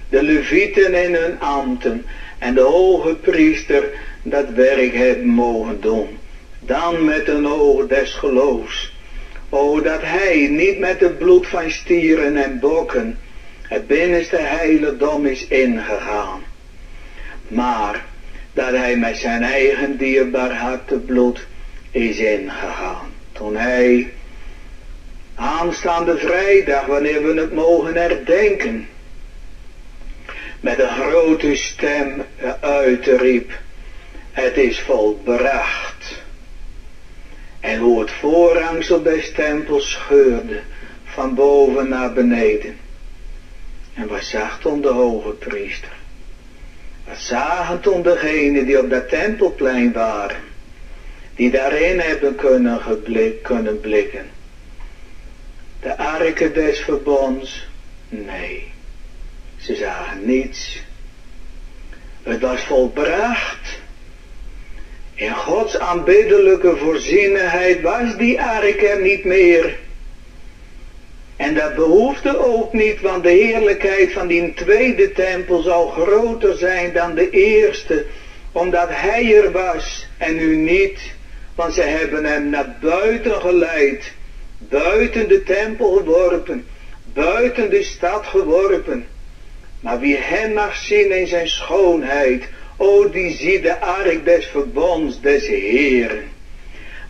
de 0.10 0.24
levieten 0.24 0.94
in 0.94 1.14
hun 1.14 1.40
ambten 1.40 2.06
en 2.40 2.54
de 2.54 2.62
hoge 2.62 3.16
priester 3.16 3.90
dat 4.24 4.50
werk 4.50 4.94
hebben 4.94 5.28
mogen 5.28 5.82
doen. 5.82 6.18
Dan 6.60 7.06
met 7.06 7.28
een 7.28 7.48
oog 7.48 7.88
des 7.88 8.14
geloofs. 8.14 8.94
O, 9.50 9.82
dat 9.82 10.02
hij 10.02 10.48
niet 10.48 10.80
met 10.80 11.00
het 11.00 11.18
bloed 11.18 11.48
van 11.48 11.72
stieren 11.72 12.38
en 12.38 12.60
bokken 12.60 13.18
het 13.68 13.88
binnenste 13.88 14.38
heiligdom 14.38 15.26
is 15.26 15.48
ingegaan. 15.48 16.44
Maar 17.48 18.06
dat 18.54 18.72
hij 18.72 18.98
met 18.98 19.18
zijn 19.18 19.44
eigen 19.44 19.98
dierbaar 19.98 20.56
hartebloed 20.56 21.46
is 21.92 22.18
ingegaan. 22.18 23.14
Toen 23.32 23.56
hij 23.56 24.14
aanstaande 25.36 26.18
vrijdag, 26.18 26.86
wanneer 26.86 27.24
we 27.24 27.42
het 27.42 27.54
mogen 27.54 27.96
herdenken, 27.96 28.88
met 30.60 30.80
een 30.80 30.90
grote 30.90 31.56
stem 31.56 32.26
uitriep, 32.60 33.52
het 34.32 34.58
is 34.58 34.80
volbracht. 34.80 36.22
En 37.60 37.80
hoe 37.80 38.00
het 38.00 38.12
voorhangsel 38.12 39.02
des 39.02 39.32
tempels 39.32 39.92
scheurde, 39.92 40.60
van 41.04 41.36
boven 41.36 41.90
naar 41.90 42.14
beneden. 42.14 42.78
En 43.94 44.08
wat 44.08 44.24
zag 44.24 44.60
toen 44.60 44.82
de 44.82 44.88
hoge 44.88 45.30
priester? 45.30 46.01
Zagen 47.18 47.80
toen 47.80 48.02
degenen 48.02 48.66
die 48.66 48.80
op 48.80 48.90
dat 48.90 49.10
tempelplein 49.10 49.92
waren? 49.92 50.38
Die 51.36 51.52
daarin 51.52 52.00
hebben 52.00 52.36
kunnen, 52.36 52.82
kunnen 53.42 53.80
blikken. 53.80 54.30
De 55.82 55.98
arken 55.98 56.54
des 56.54 56.80
verbonds? 56.80 57.68
Nee. 58.10 58.72
Ze 59.58 59.76
zagen 59.76 60.26
niets. 60.26 60.84
Het 62.24 62.42
was 62.42 62.62
volbracht. 62.62 63.80
In 65.14 65.34
Gods 65.34 65.78
aanbiddelijke 65.78 66.78
voorzienigheid 66.78 67.82
was 67.82 68.18
die 68.18 68.42
ark 68.42 69.00
niet 69.02 69.26
meer. 69.26 69.78
En 71.52 71.58
dat 71.58 71.76
behoefde 71.76 72.38
ook 72.40 72.74
niet, 72.74 73.02
want 73.02 73.24
de 73.24 73.30
heerlijkheid 73.30 74.12
van 74.12 74.28
die 74.28 74.54
tweede 74.54 75.12
tempel 75.12 75.62
zal 75.62 75.88
groter 75.88 76.58
zijn 76.58 76.94
dan 76.94 77.16
de 77.16 77.30
eerste, 77.30 78.06
omdat 78.52 78.88
hij 78.90 79.36
er 79.44 79.52
was 79.52 80.08
en 80.18 80.36
nu 80.36 80.56
niet, 80.56 81.00
want 81.56 81.74
ze 81.74 81.82
hebben 81.82 82.26
hem 82.26 82.50
naar 82.50 82.76
buiten 82.82 83.42
geleid, 83.42 84.12
buiten 84.58 85.28
de 85.28 85.44
tempel 85.44 85.92
geworpen, 85.92 86.68
buiten 87.14 87.70
de 87.70 87.84
stad 87.84 88.26
geworpen. 88.26 89.06
Maar 89.80 90.00
wie 90.00 90.18
hem 90.18 90.54
mag 90.54 90.76
zien 90.76 91.12
in 91.12 91.28
zijn 91.28 91.48
schoonheid, 91.48 92.48
o 92.78 93.10
die 93.10 93.36
ziet 93.36 93.64
de 93.64 93.80
ark 93.80 94.26
des 94.26 94.46
verbonds 94.46 95.22
des 95.22 95.48
Heeren. 95.48 96.24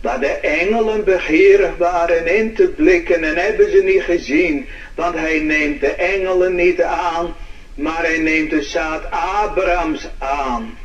Waar 0.02 0.20
de 0.20 0.26
engelen 0.26 1.04
begeerig 1.04 1.76
waren 1.76 2.36
in 2.36 2.54
te 2.54 2.68
blikken 2.68 3.24
en 3.24 3.36
hebben 3.36 3.70
ze 3.70 3.82
niet 3.82 4.02
gezien. 4.02 4.66
Want 4.94 5.14
hij 5.14 5.38
neemt 5.38 5.80
de 5.80 5.92
engelen 5.92 6.54
niet 6.54 6.82
aan, 6.82 7.34
maar 7.74 8.02
hij 8.02 8.18
neemt 8.18 8.50
de 8.50 8.62
zaad 8.62 9.02
Abrahams 9.10 10.08
aan. 10.18 10.78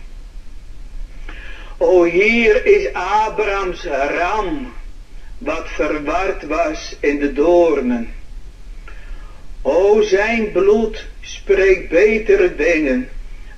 O 1.77 2.03
hier 2.03 2.65
is 2.65 2.93
Abrahams 2.93 3.83
ram, 4.19 4.73
wat 5.37 5.65
verward 5.65 6.43
was 6.43 6.95
in 6.99 7.19
de 7.19 7.33
doornen. 7.33 8.13
O 9.61 10.01
zijn 10.01 10.51
bloed 10.51 11.05
spreekt 11.21 11.89
betere 11.89 12.55
dingen 12.55 13.09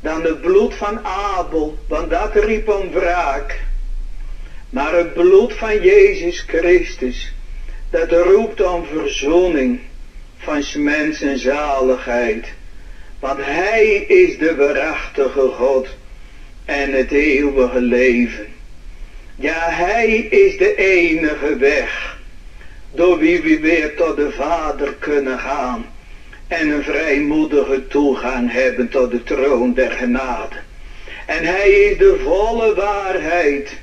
dan 0.02 0.24
het 0.24 0.42
bloed 0.42 0.76
van 0.76 1.06
Abel, 1.06 1.78
want 1.88 2.10
dat 2.10 2.36
riep 2.36 2.70
om 2.70 2.92
wraak. 2.92 3.60
Maar 4.70 4.94
het 4.94 5.14
bloed 5.14 5.54
van 5.54 5.82
Jezus 5.82 6.44
Christus, 6.48 7.34
dat 7.90 8.12
roept 8.12 8.62
om 8.62 8.86
verzoening 8.86 9.80
van 10.38 10.64
mensen 10.76 11.38
zaligheid. 11.38 12.48
Want 13.20 13.40
Hij 13.42 13.94
is 13.96 14.38
de 14.38 14.56
waarachtige 14.56 15.48
God 15.48 15.88
en 16.66 16.94
het 16.94 17.12
eeuwige 17.12 17.82
leven. 17.82 18.48
Ja, 19.36 19.70
Hij 19.70 20.16
is 20.18 20.58
de 20.58 20.76
enige 20.76 21.58
weg, 21.58 22.18
door 22.92 23.18
wie 23.18 23.42
we 23.42 23.60
weer 23.60 23.96
tot 23.96 24.16
de 24.16 24.32
Vader 24.32 24.94
kunnen 24.94 25.40
gaan 25.40 25.86
en 26.48 26.70
een 26.70 26.84
vrijmoedige 26.84 27.88
toegang 27.88 28.52
hebben 28.52 28.90
tot 28.90 29.12
de 29.12 29.24
troon 29.24 29.74
der 29.74 29.92
genade. 29.92 30.56
En 31.26 31.46
Hij 31.46 31.70
is 31.70 31.98
de 31.98 32.20
volle 32.24 32.74
waarheid 32.74 33.78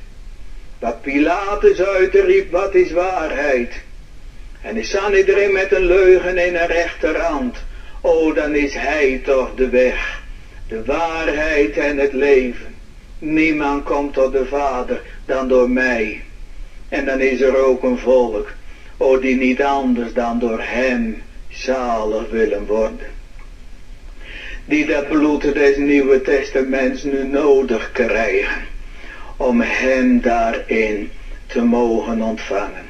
dat 0.78 1.02
Pilatus 1.02 1.82
uitriep, 1.82 2.50
wat 2.50 2.74
is 2.74 2.92
waarheid? 2.92 3.72
En 4.62 4.76
is 4.76 4.96
iedereen 5.16 5.52
met 5.52 5.72
een 5.72 5.84
leugen 5.84 6.38
in 6.38 6.56
een 6.56 6.66
rechterhand. 6.66 7.56
O, 8.00 8.32
dan 8.32 8.54
is 8.54 8.74
hij 8.74 9.20
toch 9.24 9.54
de 9.54 9.68
weg, 9.68 10.22
de 10.68 10.84
waarheid 10.84 11.76
en 11.76 11.98
het 11.98 12.12
leven. 12.12 12.74
Niemand 13.18 13.84
komt 13.84 14.12
tot 14.12 14.32
de 14.32 14.46
Vader 14.46 15.02
dan 15.24 15.48
door 15.48 15.70
mij. 15.70 16.22
En 16.88 17.04
dan 17.04 17.20
is 17.20 17.40
er 17.40 17.56
ook 17.56 17.82
een 17.82 17.98
volk, 17.98 18.52
o, 18.96 19.18
die 19.18 19.36
niet 19.36 19.62
anders 19.62 20.12
dan 20.12 20.38
door 20.38 20.60
hem 20.62 21.22
zalig 21.48 22.30
willen 22.30 22.66
worden. 22.66 23.14
Die 24.64 24.86
dat 24.86 25.08
bloed 25.08 25.54
des 25.54 25.76
Nieuwe 25.76 26.22
Testaments 26.22 27.02
nu 27.02 27.24
nodig 27.24 27.92
krijgen 27.92 28.74
om 29.36 29.60
hem 29.60 30.20
daarin 30.20 31.10
te 31.46 31.62
mogen 31.62 32.22
ontvangen. 32.22 32.86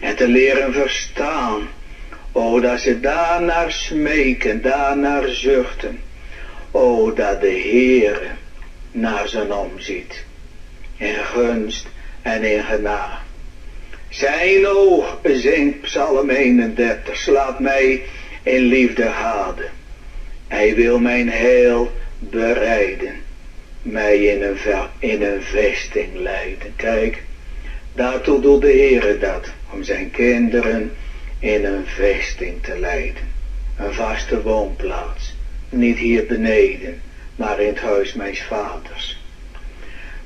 En 0.00 0.16
te 0.16 0.28
leren 0.28 0.72
verstaan, 0.72 1.68
o 2.32 2.60
dat 2.60 2.80
ze 2.80 3.00
daarnaar 3.00 3.72
smeken, 3.72 4.62
daarnaar 4.62 5.28
zuchten, 5.28 6.00
o 6.70 7.12
dat 7.12 7.40
de 7.40 7.46
Heer 7.46 8.36
naar 8.92 9.28
zijn 9.28 9.52
omziet, 9.52 10.24
in 10.96 11.14
gunst 11.14 11.86
en 12.22 12.42
in 12.42 12.62
genade. 12.62 13.14
Zijn 14.08 14.66
oog, 14.66 15.18
zingt 15.22 15.80
Psalm 15.80 16.30
31, 16.30 17.16
slaat 17.16 17.60
mij 17.60 18.02
in 18.42 18.60
liefde 18.60 19.04
hade. 19.04 19.68
Hij 20.48 20.74
wil 20.74 20.98
mijn 20.98 21.28
heil 21.28 21.92
bereiden 22.18 23.28
mij 23.82 24.24
in 24.24 24.42
een, 24.42 24.56
in 24.98 25.22
een 25.22 25.42
vesting 25.42 26.14
leiden. 26.14 26.72
Kijk, 26.76 27.22
daartoe 27.92 28.40
doet 28.40 28.60
de 28.60 28.68
Heer 28.68 29.18
dat, 29.20 29.48
om 29.72 29.82
zijn 29.82 30.10
kinderen 30.10 30.92
in 31.38 31.64
een 31.64 31.86
vesting 31.86 32.62
te 32.62 32.78
leiden. 32.78 33.22
Een 33.76 33.92
vaste 33.92 34.42
woonplaats, 34.42 35.34
niet 35.68 35.98
hier 35.98 36.26
beneden, 36.26 37.00
maar 37.36 37.60
in 37.60 37.66
het 37.66 37.80
huis 37.80 38.12
mijns 38.14 38.42
vaders. 38.42 39.18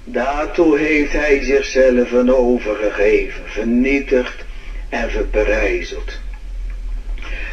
Daartoe 0.04 0.78
heeft 0.78 1.12
hij 1.12 1.42
zichzelf 1.42 2.12
overgegeven, 2.12 3.42
vernietigd 3.46 4.44
en 4.88 5.10
verbrijzeld. 5.10 6.12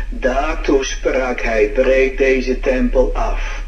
Daartoe 0.09 0.85
sprak 0.85 1.41
hij, 1.41 1.69
breek 1.69 2.17
deze 2.17 2.59
tempel 2.59 3.11
af. 3.13 3.60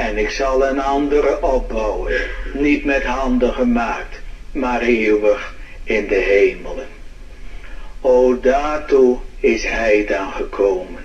En 0.00 0.18
ik 0.18 0.30
zal 0.30 0.66
een 0.66 0.80
andere 0.80 1.42
opbouwen, 1.42 2.12
niet 2.52 2.84
met 2.84 3.02
handen 3.02 3.52
gemaakt, 3.52 4.16
maar 4.52 4.80
eeuwig 4.80 5.54
in 5.84 6.06
de 6.06 6.14
hemelen. 6.14 6.86
O 8.00 8.40
daartoe 8.40 9.16
is 9.40 9.64
hij 9.64 10.04
dan 10.04 10.30
gekomen, 10.30 11.02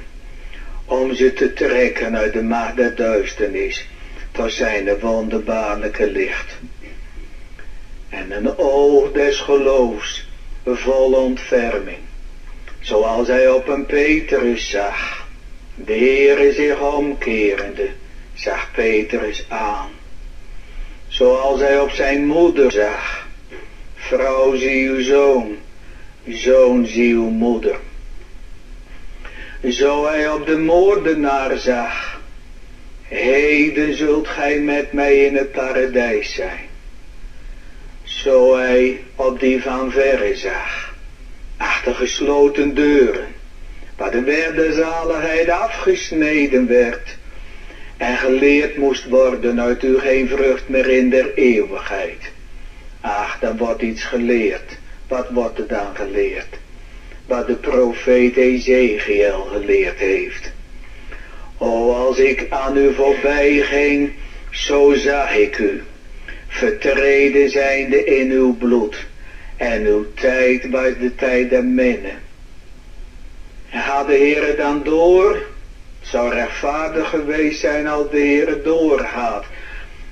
om 0.86 1.14
ze 1.14 1.34
te 1.34 1.54
trekken 1.54 2.16
uit 2.16 2.34
de 2.34 2.42
macht 2.42 2.76
der 2.76 2.96
duisternis, 2.96 3.88
tot 4.32 4.52
zijn 4.52 5.00
wonderbaarlijke 5.00 6.08
licht. 6.08 6.58
En 8.10 8.32
een 8.32 8.58
oog 8.58 9.12
des 9.12 9.40
geloofs, 9.40 10.28
vol 10.66 11.14
ontferming, 11.14 12.00
zoals 12.80 13.28
hij 13.28 13.50
op 13.50 13.68
een 13.68 13.86
Petrus 13.86 14.70
zag, 14.70 15.28
de 15.74 15.94
Heere 15.94 16.52
zich 16.52 16.82
omkerende, 16.82 17.88
zag 18.36 18.72
Petrus 18.72 19.46
aan. 19.50 19.90
Zoals 21.08 21.60
hij 21.60 21.80
op 21.80 21.90
zijn 21.90 22.26
moeder 22.26 22.72
zag, 22.72 23.28
vrouw 23.96 24.56
zie 24.56 24.90
uw 24.90 25.02
zoon, 25.02 25.58
zoon 26.28 26.86
zie 26.86 27.14
uw 27.14 27.30
moeder. 27.30 27.80
Zo 29.70 30.06
hij 30.06 30.30
op 30.30 30.46
de 30.46 30.58
moordenaar 30.58 31.58
zag, 31.58 32.20
heden 33.08 33.98
zult 33.98 34.28
gij 34.28 34.60
met 34.60 34.94
mij 34.94 35.26
in 35.26 35.36
het 35.36 35.52
paradijs 35.52 36.34
zijn. 36.34 36.68
Zo 38.04 38.56
hij 38.56 39.04
op 39.16 39.40
die 39.40 39.62
van 39.62 39.92
verre 39.92 40.36
zag, 40.36 40.94
achter 41.58 41.96
gesloten 41.96 42.76
deuren, 42.76 43.28
waar 43.98 44.12
de 44.12 44.72
zaligheid 44.76 45.50
afgesneden 45.50 46.68
werd, 46.68 47.18
en 47.98 48.18
geleerd 48.18 48.78
moest 48.78 49.06
worden 49.06 49.62
uit 49.62 49.84
u 49.84 50.00
geen 50.00 50.28
vrucht 50.28 50.70
meer 50.70 50.90
in 50.90 51.10
der 51.10 51.34
eeuwigheid. 51.34 52.32
Ach, 53.02 53.40
dan 53.40 53.58
wordt 53.58 53.82
iets 53.82 54.04
geleerd. 54.04 54.78
Wat 55.08 55.30
wordt 55.30 55.60
er 55.60 55.68
dan 55.68 55.96
geleerd? 55.96 56.58
Wat 57.26 57.48
de 57.48 57.56
profeet 57.56 58.36
Ezekiel 58.38 59.42
geleerd 59.42 59.98
heeft. 59.98 60.52
O, 61.58 61.94
als 61.94 62.18
ik 62.18 62.46
aan 62.50 62.78
u 62.78 62.94
voorbij 62.94 63.60
ging, 63.60 64.12
zo 64.50 64.94
zag 64.94 65.36
ik 65.36 65.58
u, 65.58 65.84
vertreden 66.48 67.50
zijnde 67.50 68.04
in 68.04 68.32
uw 68.32 68.56
bloed, 68.58 69.06
en 69.58 69.86
uw 69.86 70.06
tijd 70.14 70.70
was 70.70 70.98
de 71.00 71.16
tijd 71.16 71.50
der 71.50 71.64
minnen. 71.64 72.20
En 73.70 73.82
gaat 73.82 74.08
de 74.08 74.14
Heer 74.14 74.56
dan 74.58 74.84
door, 74.84 75.38
zou 76.06 76.34
rechtvaardig 76.34 77.10
geweest 77.10 77.60
zijn 77.60 77.88
als 77.88 78.12
de 78.12 78.18
Heer 78.18 78.64
doorgaat. 78.64 79.46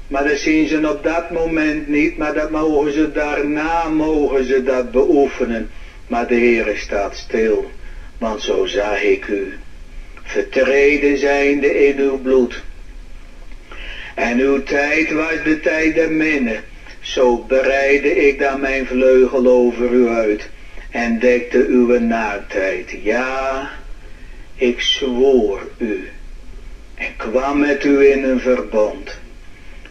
Maar 0.08 0.28
dat 0.28 0.38
zien 0.38 0.68
ze 0.68 0.90
op 0.90 1.04
dat 1.04 1.32
moment 1.32 1.88
niet, 1.88 2.18
maar 2.18 2.34
dat 2.34 2.52
mogen 2.52 2.92
ze 2.94 3.12
daarna, 3.12 3.88
mogen 3.90 4.44
ze 4.44 4.64
dat 4.64 4.92
beoefenen. 4.92 5.70
Maar 6.08 6.28
de 6.28 6.36
Heer 6.36 6.74
staat 6.76 7.16
stil, 7.16 7.72
want 8.18 8.42
zo 8.42 8.66
zag 8.66 9.02
ik 9.02 9.28
u, 9.28 9.54
vertreden 10.24 11.18
zijnde 11.18 11.88
in 11.88 12.00
uw 12.00 12.18
bloed. 12.18 12.62
En 14.16 14.40
uw 14.40 14.64
tijd 14.64 15.12
was 15.12 15.44
de 15.44 15.60
tijd 15.60 15.96
der 15.96 16.12
minne, 16.12 16.60
zo 17.00 17.44
bereidde 17.48 18.28
ik 18.28 18.40
dan 18.40 18.60
mijn 18.60 18.86
vleugel 18.86 19.48
over 19.48 19.92
u 19.92 20.08
uit 20.08 20.50
en 20.90 21.20
dekte 21.20 21.66
uw 21.68 22.00
naartijd. 22.00 22.96
Ja, 23.04 23.70
ik 24.64 24.82
zwoer 24.82 25.68
u 25.78 26.10
en 26.96 27.16
kwam 27.16 27.60
met 27.60 27.84
u 27.84 28.12
in 28.12 28.24
een 28.24 28.40
verbond. 28.40 29.18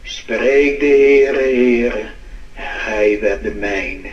Spreek 0.03 0.81
de 0.81 0.87
Heere, 0.87 1.39
Heere, 1.39 2.05
en 2.55 2.79
gij 2.79 3.19
werd 3.21 3.43
de 3.43 3.55
mijne. 3.55 4.09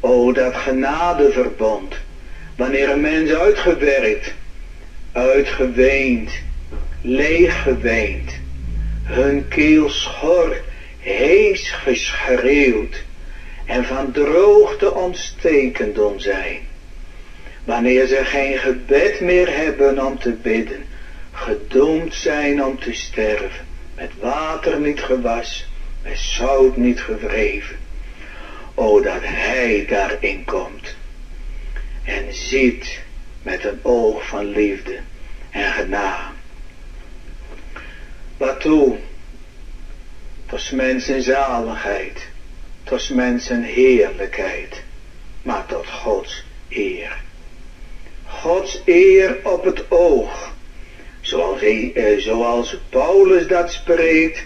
O, 0.00 0.32
dat 0.32 0.54
genadeverbond, 0.54 1.94
wanneer 2.56 2.90
een 2.90 3.00
mens 3.00 3.30
uitgewerkt, 3.30 4.32
uitgeweend, 5.12 6.30
leeggeweend, 7.00 8.30
hun 9.02 9.48
keel 9.48 9.88
schor, 9.90 10.60
hees 10.98 11.70
geschreeuwd 11.70 13.04
en 13.66 13.84
van 13.84 14.12
droogte 14.12 14.94
ontstekend 14.94 15.98
om 15.98 16.18
zijn 16.18 16.70
wanneer 17.64 18.06
ze 18.06 18.24
geen 18.24 18.58
gebed 18.58 19.20
meer 19.20 19.56
hebben 19.56 20.06
om 20.06 20.18
te 20.18 20.30
bidden, 20.30 20.84
gedoemd 21.32 22.14
zijn 22.14 22.64
om 22.64 22.78
te 22.80 22.92
sterven, 22.92 23.66
met 23.94 24.10
water 24.20 24.80
niet 24.80 25.02
gewas, 25.02 25.66
met 26.02 26.18
zout 26.18 26.76
niet 26.76 27.00
gewreven. 27.00 27.76
O, 28.74 29.00
dat 29.00 29.20
hij 29.22 29.86
daarin 29.88 30.44
komt 30.44 30.94
en 32.04 32.34
ziet 32.34 33.00
met 33.42 33.64
een 33.64 33.78
oog 33.82 34.26
van 34.26 34.46
liefde 34.46 34.98
en 35.50 35.72
genade. 35.72 36.32
Waartoe? 38.36 38.98
Tot 40.46 40.72
mensen 40.72 41.22
zaligheid, 41.22 42.28
tot 42.84 43.10
mensen 43.10 43.62
heerlijkheid, 43.62 44.82
maar 45.42 45.66
tot 45.66 45.86
Gods 45.86 46.44
eer. 46.68 47.20
Gods 48.42 48.82
eer 48.84 49.36
op 49.42 49.64
het 49.64 49.90
oog. 49.90 50.52
Zoals, 51.20 51.62
eh, 51.62 52.18
zoals 52.18 52.78
Paulus 52.88 53.46
dat 53.46 53.72
spreekt 53.72 54.44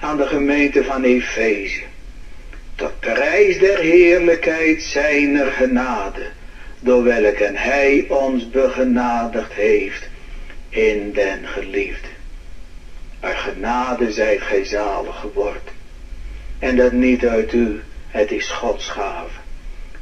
aan 0.00 0.16
de 0.16 0.26
gemeente 0.26 0.84
van 0.84 1.04
Efeze. 1.04 1.80
Tot 2.74 3.00
prijs 3.00 3.58
der 3.58 3.78
heerlijkheid 3.78 4.82
zijner 4.82 5.46
genade, 5.46 6.22
door 6.80 7.02
welke 7.02 7.50
hij 7.54 8.04
ons 8.08 8.50
begenadigd 8.50 9.52
heeft 9.52 10.08
in 10.68 11.12
den 11.12 11.46
geliefde. 11.46 12.08
Uit 13.20 13.36
genade 13.36 14.12
zijt 14.12 14.40
gij 14.40 14.64
zalig 14.64 15.20
geworden. 15.20 15.72
En 16.58 16.76
dat 16.76 16.92
niet 16.92 17.26
uit 17.26 17.52
u, 17.52 17.80
het 18.08 18.30
is 18.30 18.48
Gods 18.50 18.88
gave. 18.88 19.38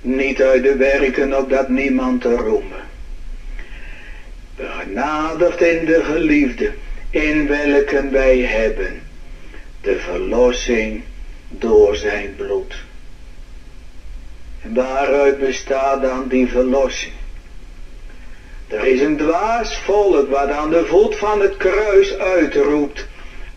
Niet 0.00 0.42
uit 0.42 0.62
de 0.62 0.76
werken 0.76 1.38
opdat 1.38 1.68
niemand 1.68 2.20
te 2.20 2.34
roemen 2.34 2.87
begenadigd 4.58 5.60
in 5.60 5.84
de 5.84 6.04
geliefde, 6.04 6.72
in 7.10 7.46
welke 7.46 8.08
wij 8.08 8.38
hebben 8.38 9.02
de 9.80 9.98
verlossing 9.98 11.02
door 11.48 11.96
zijn 11.96 12.34
bloed. 12.36 12.74
En 14.62 14.74
waaruit 14.74 15.38
bestaat 15.38 16.02
dan 16.02 16.28
die 16.28 16.46
verlossing? 16.46 17.12
Er 18.68 18.84
is 18.84 19.00
een 19.00 19.16
dwaas 19.16 19.78
volk 19.78 20.30
wat 20.30 20.50
aan 20.50 20.70
de 20.70 20.84
voet 20.86 21.16
van 21.16 21.40
het 21.40 21.56
kruis 21.56 22.18
uitroept. 22.18 23.06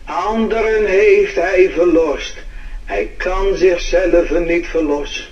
Anderen 0.04 0.86
heeft 0.86 1.34
hij 1.34 1.70
verlost. 1.70 2.36
Hij 2.84 3.10
kan 3.16 3.56
zichzelf 3.56 4.30
niet 4.30 4.66
verlossen. 4.66 5.24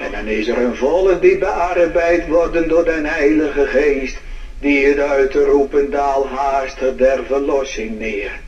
En 0.00 0.12
dan 0.12 0.26
is 0.26 0.48
er 0.48 0.58
een 0.58 0.76
volk 0.76 1.20
die 1.20 1.38
bearbeid 1.38 2.26
worden 2.26 2.68
door 2.68 2.84
den 2.84 3.04
heilige 3.04 3.66
geest, 3.66 4.16
die 4.58 4.86
het 4.86 4.98
uit 4.98 5.30
te 5.30 5.44
roepen 5.44 5.90
daal 5.90 6.28
haast 6.28 6.76
der 6.96 7.24
verlossing 7.26 7.98
neer. 7.98 8.40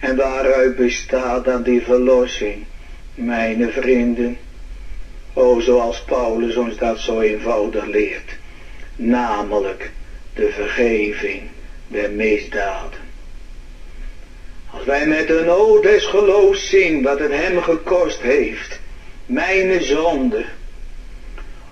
En 0.00 0.16
waaruit 0.16 0.76
bestaat 0.76 1.44
dan 1.44 1.62
die 1.62 1.82
verlossing, 1.82 2.64
mijn 3.14 3.72
vrienden? 3.72 4.38
O, 5.34 5.60
zoals 5.60 6.02
Paulus 6.04 6.56
ons 6.56 6.76
dat 6.76 6.98
zo 6.98 7.20
eenvoudig 7.20 7.84
leert. 7.84 8.30
Namelijk 8.96 9.90
de 10.34 10.48
vergeving 10.48 11.42
der 11.86 12.10
misdaden. 12.10 13.00
Als 14.70 14.84
wij 14.84 15.06
met 15.06 15.30
een 15.30 15.48
oog 15.48 15.80
des 15.80 16.04
geloofs 16.04 16.68
zien 16.68 17.02
wat 17.02 17.18
het 17.18 17.32
hem 17.32 17.62
gekost 17.62 18.20
heeft, 18.20 18.80
mijn 19.26 19.82
zonde, 19.82 20.44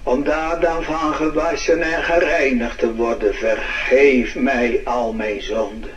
om 0.03 0.24
daar 0.24 0.61
dan 0.61 0.84
van 0.84 1.14
gewassen 1.14 1.82
en 1.82 2.03
gereinigd 2.03 2.78
te 2.78 2.94
worden. 2.94 3.34
Vergeef 3.34 4.34
mij 4.34 4.80
al 4.84 5.12
mijn 5.12 5.42
zonden. 5.42 5.90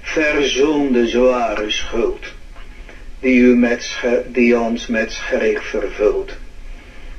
Verzoen 0.00 0.92
de 0.92 1.08
zware 1.08 1.70
schuld, 1.70 2.26
die, 3.20 3.40
u 3.40 3.56
met 3.56 3.96
die 4.26 4.58
ons 4.58 4.86
met 4.86 5.12
schrik 5.12 5.62
vervult. 5.62 6.32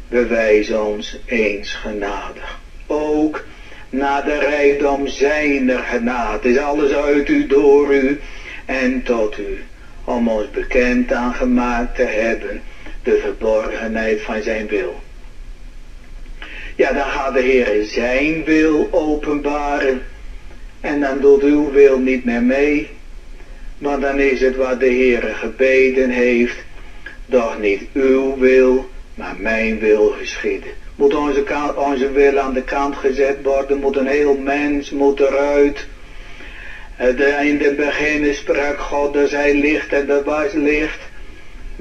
Bewijs 0.08 0.72
ons 0.72 1.18
eens 1.26 1.74
genadig. 1.74 2.60
Ook 2.88 3.44
na 3.90 4.22
de 4.22 4.40
rijkdom 4.40 5.08
zijner 5.08 5.80
genade 5.80 6.50
is 6.50 6.58
alles 6.58 6.92
uit 6.92 7.30
u, 7.30 7.48
door 7.48 7.94
u 7.94 8.20
en 8.66 9.04
tot 9.04 9.38
u, 9.38 9.64
om 10.04 10.28
ons 10.28 10.50
bekend 10.52 11.12
aangemaakt 11.12 11.96
te 11.96 12.04
hebben 12.04 12.62
de 13.04 13.20
verborgenheid 13.24 14.22
van 14.22 14.42
zijn 14.42 14.68
wil 14.68 15.02
ja 16.82 16.94
dan 16.94 17.06
gaat 17.06 17.34
de 17.34 17.42
Heer 17.42 17.84
zijn 17.84 18.44
wil 18.44 18.88
openbaren. 18.92 20.02
En 20.80 21.00
dan 21.00 21.20
doet 21.20 21.44
uw 21.44 21.72
wil 21.72 22.00
niet 22.00 22.26
meer 22.26 22.42
mee. 22.42 22.90
Maar 23.78 24.00
dan 24.00 24.20
is 24.20 24.42
het 24.42 24.56
wat 24.56 24.80
de 24.80 24.86
Heer 24.86 25.22
gebeden 25.22 26.10
heeft. 26.10 26.56
Doch 27.26 27.60
niet 27.60 27.82
uw 27.94 28.38
wil, 28.38 28.90
maar 29.16 29.36
mijn 29.38 29.80
wil 29.80 30.16
geschieden. 30.20 30.70
Moet 30.96 31.16
onze, 31.16 31.44
onze 31.76 32.12
wil 32.12 32.40
aan 32.40 32.54
de 32.54 32.64
kant 32.64 32.96
gezet 32.96 33.38
worden. 33.44 33.80
Moet 33.80 33.96
een 33.96 34.08
heel 34.08 34.38
mens 34.38 34.90
moet 34.90 35.20
eruit. 35.20 35.88
In 37.42 37.58
de 37.58 37.74
begin 37.78 38.34
sprak 38.34 38.80
God, 38.80 39.16
er 39.16 39.28
zij 39.28 39.54
licht 39.54 39.94
en 39.94 40.10
er 40.10 40.24
was 40.24 40.54
licht. 40.54 41.00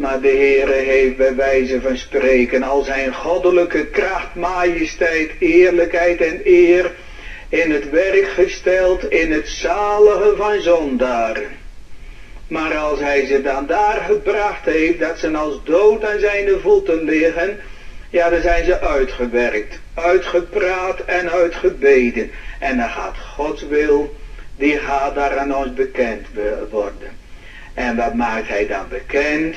Maar 0.01 0.20
de 0.20 0.28
Heere 0.28 0.72
heeft 0.72 1.16
bij 1.16 1.34
wijze 1.34 1.80
van 1.80 1.96
spreken 1.96 2.62
al 2.62 2.82
zijn 2.82 3.14
goddelijke 3.14 3.86
kracht, 3.86 4.34
majesteit, 4.34 5.30
eerlijkheid 5.38 6.20
en 6.20 6.40
eer 6.44 6.92
in 7.48 7.70
het 7.70 7.90
werk 7.90 8.28
gesteld 8.28 9.11
in 9.11 9.32
het 9.32 9.48
zalige 9.48 10.36
van 10.36 10.61
zondaren. 10.61 11.48
Maar 12.48 12.76
als 12.76 12.98
hij 12.98 13.26
ze 13.26 13.42
dan 13.42 13.66
daar 13.66 14.01
gebracht 14.07 14.64
heeft, 14.64 14.98
dat 14.98 15.18
ze 15.18 15.36
als 15.36 15.61
dood 15.64 16.05
aan 16.05 16.20
zijn 16.20 16.61
voeten 16.61 17.05
liggen, 17.05 17.61
ja, 18.11 18.28
dan 18.28 18.40
zijn 18.40 18.64
ze 18.64 18.80
uitgewerkt, 18.80 19.78
uitgepraat 19.94 21.01
en 21.05 21.30
uitgebeden. 21.30 22.30
En 22.59 22.76
dan 22.76 22.90
gaat 22.90 23.16
Gods 23.18 23.66
wil, 23.68 24.16
die 24.57 24.78
gaat 24.78 25.14
daar 25.14 25.38
aan 25.38 25.55
ons 25.55 25.74
bekend 25.74 26.26
worden. 26.70 27.18
En 27.74 27.96
wat 27.96 28.14
maakt 28.14 28.48
hij 28.48 28.66
dan 28.66 28.88
bekend? 28.88 29.57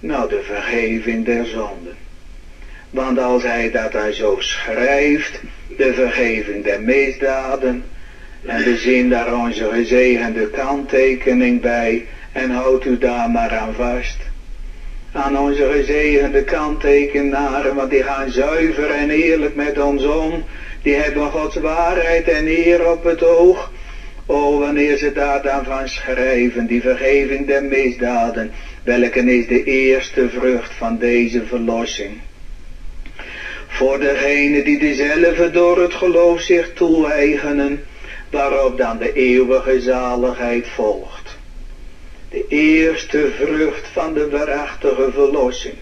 Nou, 0.00 0.28
de 0.28 0.40
vergeving 0.42 1.24
der 1.24 1.46
zonden. 1.46 1.96
Want 2.90 3.18
als 3.18 3.42
hij 3.42 3.70
dat 3.70 3.92
dan 3.92 4.12
zo 4.12 4.36
schrijft, 4.38 5.40
de 5.76 5.92
vergeving 5.92 6.64
der 6.64 6.80
misdaden, 6.80 7.84
en 8.46 8.64
we 8.64 8.76
zien 8.76 9.08
daar 9.08 9.34
onze 9.34 9.68
gezegende 9.72 10.50
kanttekening 10.50 11.60
bij, 11.60 12.06
en 12.32 12.50
houdt 12.50 12.84
u 12.84 12.98
daar 12.98 13.30
maar 13.30 13.50
aan 13.50 13.74
vast. 13.74 14.16
Aan 15.12 15.38
onze 15.38 15.70
gezegende 15.72 16.44
kanttekenaren, 16.44 17.74
want 17.74 17.90
die 17.90 18.02
gaan 18.02 18.30
zuiver 18.30 18.90
en 18.90 19.10
eerlijk 19.10 19.54
met 19.54 19.78
ons 19.78 20.04
om. 20.04 20.44
Die 20.82 20.94
hebben 20.94 21.30
Gods 21.30 21.56
waarheid 21.56 22.28
en 22.28 22.46
eer 22.46 22.90
op 22.90 23.04
het 23.04 23.22
oog. 23.22 23.72
Oh, 24.26 24.58
wanneer 24.58 24.96
ze 24.96 25.12
daar 25.12 25.42
dan 25.42 25.64
van 25.64 25.88
schrijven, 25.88 26.66
die 26.66 26.80
vergeving 26.80 27.46
der 27.46 27.64
misdaden, 27.64 28.52
welke 28.82 29.20
is 29.20 29.46
de 29.46 29.64
eerste 29.64 30.28
vrucht 30.28 30.74
van 30.74 30.98
deze 30.98 31.44
verlossing. 31.46 32.20
Voor 33.66 33.98
degene 33.98 34.62
die 34.62 34.78
dezelfde 34.78 35.50
door 35.50 35.80
het 35.82 35.94
geloof 35.94 36.40
zich 36.40 36.72
toe-eigenen, 36.72 37.84
waarop 38.30 38.78
dan 38.78 38.98
de 38.98 39.12
eeuwige 39.12 39.80
zaligheid 39.80 40.68
volgt. 40.68 41.38
De 42.30 42.44
eerste 42.48 43.30
vrucht 43.36 43.88
van 43.92 44.14
de 44.14 44.28
waarachtige 44.30 45.10
verlossing, 45.12 45.74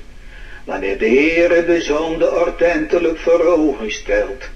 wanneer 0.65 0.99
de 0.99 1.09
Heere 1.09 1.65
de 1.65 1.81
zonde 1.81 2.31
ordentelijk 2.31 3.19
voor 3.19 3.41
ogen 3.41 3.93
stelt, 3.93 4.49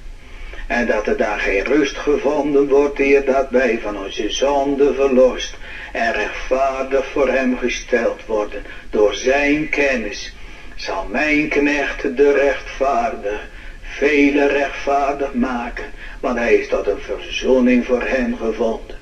en 0.72 0.86
dat 0.86 1.06
er 1.06 1.16
daar 1.16 1.38
geen 1.38 1.64
rust 1.64 1.96
gevonden 1.96 2.68
wordt, 2.68 2.98
eer 2.98 3.24
dat 3.24 3.46
wij 3.50 3.78
van 3.82 3.98
onze 3.98 4.30
zonde 4.30 4.94
verlost 4.94 5.54
en 5.92 6.12
rechtvaardig 6.12 7.06
voor 7.12 7.28
hem 7.28 7.56
gesteld 7.58 8.20
worden. 8.26 8.62
Door 8.90 9.14
zijn 9.14 9.68
kennis 9.68 10.34
zal 10.74 11.06
mijn 11.10 11.48
knecht 11.48 12.16
de 12.16 12.32
rechtvaardig, 12.32 13.48
vele 13.82 14.46
rechtvaardig 14.46 15.32
maken, 15.32 15.84
want 16.20 16.38
hij 16.38 16.54
is 16.54 16.68
tot 16.68 16.86
een 16.86 17.00
verzoening 17.00 17.84
voor 17.84 18.02
hem 18.02 18.36
gevonden. 18.36 18.96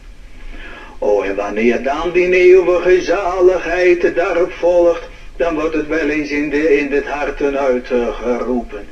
O, 0.98 1.22
en 1.22 1.34
wanneer 1.34 1.82
dan 1.82 2.12
die 2.12 2.32
eeuwige 2.32 3.02
zaligheid 3.02 4.14
daarop 4.14 4.52
volgt, 4.52 5.08
dan 5.36 5.54
wordt 5.54 5.74
het 5.74 5.86
wel 5.86 6.08
eens 6.08 6.30
in, 6.30 6.50
de, 6.50 6.78
in 6.78 6.92
het 6.92 7.06
harten 7.06 7.58
uitgeroepen. 7.58 8.86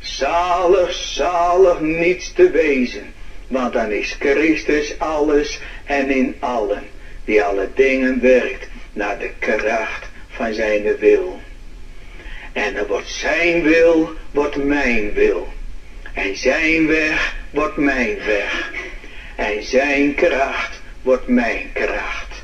Zalig, 0.00 0.92
zalig 0.92 1.80
niets 1.80 2.32
te 2.32 2.50
wezen, 2.50 3.14
want 3.46 3.72
dan 3.72 3.90
is 3.90 4.16
Christus 4.18 4.98
alles 4.98 5.60
en 5.84 6.10
in 6.10 6.36
allen 6.38 6.82
die 7.24 7.42
alle 7.42 7.68
dingen 7.74 8.20
werkt 8.20 8.68
naar 8.92 9.18
de 9.18 9.30
kracht 9.38 10.08
van 10.28 10.52
zijn 10.52 10.96
wil. 10.98 11.40
En 12.52 12.74
dan 12.74 12.86
wordt 12.86 13.08
zijn 13.08 13.62
wil, 13.62 14.12
wordt 14.30 14.56
mijn 14.56 15.12
wil. 15.12 15.48
En 16.12 16.36
zijn 16.36 16.86
weg 16.86 17.34
wordt 17.50 17.76
mijn 17.76 18.16
weg. 18.26 18.72
En 19.36 19.62
zijn 19.62 20.14
kracht 20.14 20.80
wordt 21.02 21.28
mijn 21.28 21.70
kracht. 21.72 22.42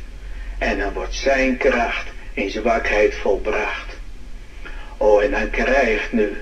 En 0.58 0.78
dan 0.78 0.92
wordt 0.92 1.14
zijn 1.14 1.56
kracht 1.56 2.06
in 2.34 2.50
zwakheid 2.50 3.14
volbracht. 3.14 3.96
O, 4.96 5.18
en 5.18 5.30
dan 5.30 5.50
krijgt 5.50 6.12
nu, 6.12 6.36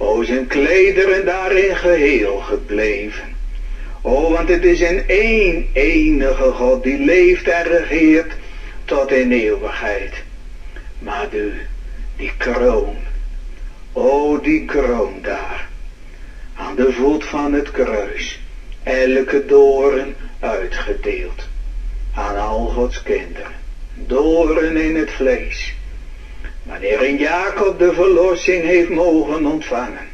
o, 0.00 0.22
zijn 0.22 0.46
klederen 0.46 1.24
daarin 1.24 1.76
geheel 1.76 2.36
gebleven. 2.36 3.34
Oh, 4.00 4.32
want 4.32 4.48
het 4.48 4.64
is 4.64 4.80
een 4.80 5.08
één 5.08 5.68
enige 5.72 6.50
God 6.50 6.82
die 6.82 6.98
leeft 6.98 7.48
en 7.48 7.62
regeert 7.62 8.32
tot 8.84 9.10
in 9.10 9.32
eeuwigheid. 9.32 10.12
Maar 10.98 11.34
u, 11.34 11.52
die 12.16 12.32
kroon, 12.36 12.96
oh 13.92 14.42
die 14.42 14.64
kroon 14.64 15.18
daar, 15.22 15.68
aan 16.54 16.74
de 16.74 16.92
voet 16.92 17.24
van 17.24 17.52
het 17.52 17.70
kruis, 17.70 18.40
elke 18.82 19.46
doren 19.46 20.14
uitgedeeld 20.40 21.48
aan 22.14 22.36
al 22.36 22.66
Gods 22.66 23.02
kinderen, 23.02 23.52
doren 23.94 24.76
in 24.76 24.96
het 24.96 25.10
vlees. 25.10 25.74
Wanneer 26.70 27.02
een 27.02 27.16
Jacob 27.16 27.78
de 27.78 27.92
verlossing 27.92 28.64
heeft 28.64 28.88
mogen 28.88 29.46
ontvangen, 29.46 30.08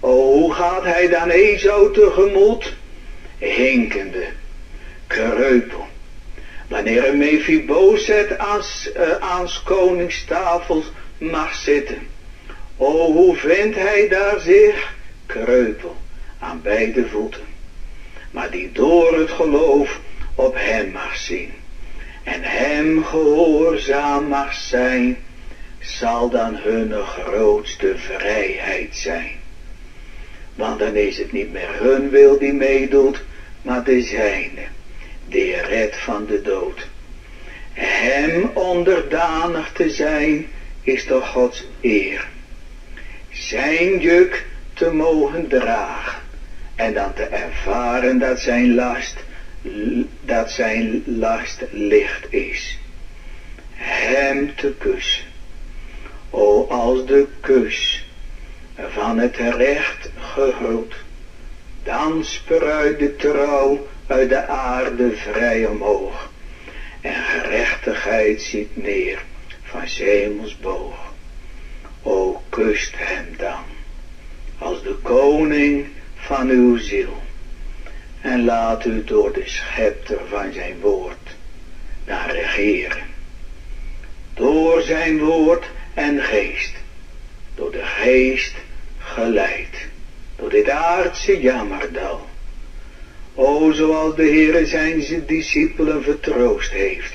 O, 0.00 0.32
hoe 0.32 0.52
gaat 0.52 0.82
hij 0.82 1.08
dan 1.08 1.28
Ezou 1.30 1.92
tegemoet? 1.92 2.74
Hinkende, 3.38 4.24
kreupel. 5.06 5.86
Wanneer 6.68 7.08
een 7.08 7.18
Mephibozet 7.18 8.38
aan, 8.38 8.62
uh, 8.96 9.64
koningstafels 9.64 10.92
mag 11.18 11.54
zitten. 11.54 11.98
O, 12.76 13.12
hoe 13.12 13.36
vindt 13.36 13.76
hij 13.76 14.08
daar 14.08 14.40
zich? 14.40 14.94
Kreupel, 15.26 15.96
aan 16.38 16.60
beide 16.62 17.06
voeten. 17.06 17.44
Maar 18.30 18.50
die 18.50 18.72
door 18.72 19.18
het 19.18 19.30
geloof 19.30 20.00
op 20.34 20.54
hem 20.56 20.90
mag 20.90 21.16
zien. 21.16 21.59
En 22.22 22.42
hem 22.42 23.04
gehoorzaam 23.04 24.28
mag 24.28 24.54
zijn, 24.54 25.18
zal 25.80 26.30
dan 26.30 26.56
hun 26.56 26.92
grootste 26.92 27.94
vrijheid 27.96 28.96
zijn. 28.96 29.38
Want 30.54 30.78
dan 30.78 30.94
is 30.94 31.18
het 31.18 31.32
niet 31.32 31.52
meer 31.52 31.68
hun 31.78 32.10
wil 32.10 32.38
die 32.38 32.52
meedoet, 32.52 33.20
maar 33.62 33.84
de 33.84 34.02
zijne, 34.02 34.62
die 35.28 35.60
redt 35.60 35.96
van 35.96 36.26
de 36.26 36.42
dood. 36.42 36.88
Hem 37.72 38.50
onderdanig 38.54 39.72
te 39.72 39.90
zijn, 39.90 40.46
is 40.82 41.04
toch 41.04 41.28
Gods 41.28 41.66
eer. 41.80 42.28
Zijn 43.30 43.98
juk 43.98 44.44
te 44.74 44.90
mogen 44.90 45.48
dragen 45.48 46.20
en 46.74 46.92
dan 46.92 47.14
te 47.14 47.22
ervaren 47.22 48.18
dat 48.18 48.40
zijn 48.40 48.74
last, 48.74 49.16
dat 50.20 50.50
zijn 50.50 51.02
last 51.06 51.64
licht 51.70 52.32
is. 52.32 52.78
Hem 53.74 54.54
te 54.54 54.74
kussen. 54.78 55.24
O, 56.30 56.66
als 56.68 57.06
de 57.06 57.26
kus 57.40 58.04
van 58.88 59.18
het 59.18 59.36
recht 59.36 60.10
gehuld. 60.18 60.94
Dan 61.82 62.24
spruit 62.24 62.98
de 62.98 63.16
trouw 63.16 63.86
uit 64.06 64.28
de 64.28 64.46
aarde 64.46 65.16
vrij 65.16 65.66
omhoog. 65.66 66.30
En 67.00 67.14
gerechtigheid 67.14 68.42
ziet 68.42 68.76
neer 68.76 69.22
van 69.62 69.88
zemels 69.88 70.58
boog. 70.58 71.12
O 72.02 72.42
kust 72.48 72.92
hem 72.96 73.26
dan, 73.36 73.64
als 74.58 74.82
de 74.82 74.94
koning 75.02 75.86
van 76.14 76.48
uw 76.48 76.76
ziel. 76.76 77.19
En 78.20 78.44
laat 78.44 78.84
u 78.84 79.04
door 79.04 79.32
de 79.32 79.42
schepter 79.44 80.20
van 80.28 80.52
zijn 80.52 80.80
woord 80.80 81.36
naar 82.06 82.30
regeren. 82.30 83.04
Door 84.34 84.82
zijn 84.82 85.18
woord 85.18 85.64
en 85.94 86.22
geest, 86.22 86.74
door 87.54 87.72
de 87.72 87.84
geest 87.84 88.54
geleid 88.98 89.88
door 90.40 90.50
dit 90.50 90.68
aardse 90.68 91.40
jammerdal. 91.40 92.28
O, 93.34 93.72
zoals 93.72 94.16
de 94.16 94.22
Heere 94.22 94.66
zijn 94.66 95.24
discipelen 95.26 96.02
vertroost 96.02 96.70
heeft. 96.70 97.12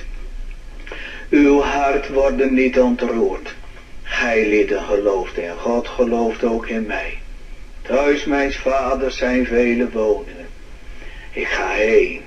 Uw 1.30 1.60
hart 1.62 2.08
wordt 2.08 2.52
niet 2.52 2.80
ontroerd. 2.80 3.54
Gij 4.04 4.48
lieden 4.48 4.84
gelooft 4.84 5.38
in 5.38 5.56
God, 5.58 5.88
gelooft 5.88 6.44
ook 6.44 6.68
in 6.68 6.86
mij. 6.86 7.18
Thuis 7.82 8.26
mijns 8.26 8.58
vaders 8.58 9.18
zijn 9.18 9.46
vele 9.46 9.90
woningen. 9.90 10.45
Ik 11.36 11.48
ga 11.48 11.70
heen 11.70 12.22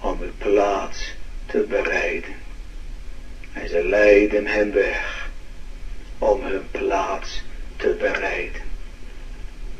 om 0.00 0.20
uw 0.20 0.32
plaats 0.38 1.12
te 1.46 1.66
bereiden. 1.68 2.34
En 3.52 3.68
ze 3.68 3.84
leiden 3.84 4.46
hem 4.46 4.72
weg 4.72 5.30
om 6.18 6.42
hun 6.42 6.70
plaats 6.70 7.42
te 7.76 7.96
bereiden. 7.98 8.62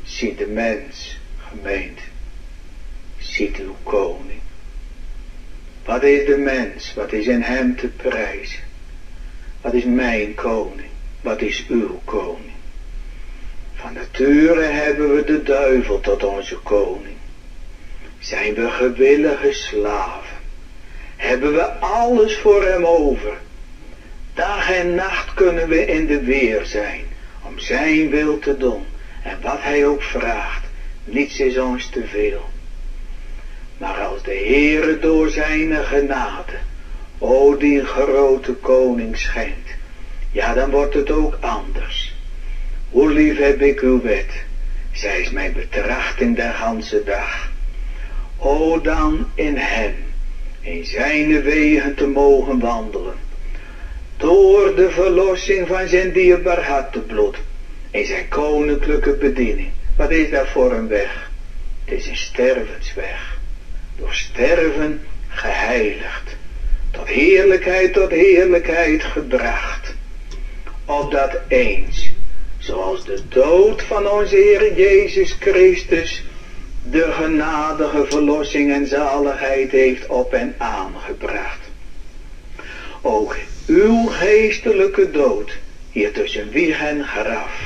Zie 0.02 0.34
de 0.34 0.46
mens, 0.46 1.18
gemeente, 1.48 2.02
ziet 3.18 3.56
uw 3.56 3.76
koning. 3.82 4.40
Wat 5.84 6.02
is 6.02 6.26
de 6.26 6.36
mens, 6.36 6.94
wat 6.94 7.12
is 7.12 7.26
in 7.26 7.42
hem 7.42 7.76
te 7.76 7.88
prijzen? 7.88 8.62
Wat 9.60 9.72
is 9.72 9.84
mijn 9.84 10.34
koning, 10.34 10.90
wat 11.20 11.40
is 11.40 11.66
uw 11.68 12.00
koning? 12.04 12.52
Van 13.74 13.92
nature 13.92 14.62
hebben 14.62 15.14
we 15.14 15.24
de 15.24 15.42
duivel 15.42 16.00
tot 16.00 16.24
onze 16.24 16.56
koning. 16.56 17.16
Zijn 18.24 18.54
we 18.54 18.70
gewillige 18.70 19.52
slaven. 19.52 20.36
Hebben 21.16 21.52
we 21.52 21.64
alles 21.78 22.36
voor 22.36 22.64
hem 22.64 22.86
over. 22.86 23.36
Dag 24.34 24.70
en 24.70 24.94
nacht 24.94 25.34
kunnen 25.34 25.68
we 25.68 25.86
in 25.86 26.06
de 26.06 26.20
weer 26.20 26.64
zijn. 26.64 27.04
Om 27.42 27.58
zijn 27.58 28.10
wil 28.10 28.38
te 28.38 28.56
doen. 28.56 28.84
En 29.22 29.38
wat 29.42 29.58
hij 29.58 29.86
ook 29.86 30.02
vraagt. 30.02 30.64
Niets 31.04 31.40
is 31.40 31.58
ons 31.58 31.86
te 31.86 32.06
veel. 32.06 32.50
Maar 33.78 34.00
als 34.00 34.22
de 34.22 34.42
Heere 34.46 34.98
door 34.98 35.28
zijn 35.28 35.84
genade. 35.84 36.52
O 37.18 37.56
die 37.56 37.84
grote 37.84 38.52
koning 38.52 39.18
schenkt. 39.18 39.70
Ja 40.30 40.54
dan 40.54 40.70
wordt 40.70 40.94
het 40.94 41.10
ook 41.10 41.36
anders. 41.40 42.14
Hoe 42.90 43.12
lief 43.12 43.38
heb 43.38 43.60
ik 43.60 43.80
uw 43.80 44.02
wet, 44.02 44.30
zij 44.92 45.20
is 45.20 45.30
mijn 45.30 45.52
betrachting 45.52 46.36
de 46.36 46.50
ganse 46.52 47.04
dag. 47.04 47.52
O 48.46 48.80
dan 48.80 49.26
in 49.34 49.56
hem, 49.56 49.94
in 50.60 50.84
zijn 50.84 51.42
wegen 51.42 51.94
te 51.94 52.06
mogen 52.06 52.58
wandelen, 52.58 53.14
door 54.16 54.74
de 54.74 54.90
verlossing 54.90 55.66
van 55.66 55.88
zijn 55.88 56.12
dierbaar 56.12 56.90
bloed, 57.06 57.36
in 57.90 58.06
zijn 58.06 58.28
koninklijke 58.28 59.12
bediening. 59.12 59.68
Wat 59.96 60.10
is 60.10 60.30
dat 60.30 60.46
voor 60.46 60.72
een 60.72 60.88
weg? 60.88 61.30
Het 61.84 61.98
is 61.98 62.06
een 62.06 62.16
stervensweg, 62.16 63.38
door 63.96 64.14
sterven 64.14 65.00
geheiligd, 65.28 66.36
tot 66.90 67.06
heerlijkheid 67.06 67.92
tot 67.92 68.10
heerlijkheid 68.10 69.04
gebracht, 69.04 69.94
opdat 70.84 71.36
eens 71.48 72.12
zoals 72.58 73.04
de 73.04 73.18
dood 73.28 73.82
van 73.82 74.08
onze 74.08 74.36
Heer 74.36 74.74
Jezus 74.74 75.36
Christus 75.40 76.24
de 76.90 77.12
genadige 77.12 78.04
verlossing 78.06 78.72
en 78.72 78.86
zaligheid 78.86 79.70
heeft 79.70 80.06
op 80.06 80.32
en 80.32 80.54
aangebracht. 80.58 81.58
Ook 83.00 83.36
uw 83.66 84.06
geestelijke 84.06 85.10
dood, 85.10 85.52
hier 85.90 86.12
tussen 86.12 86.50
wieg 86.50 86.80
en 86.80 87.04
graf, 87.04 87.60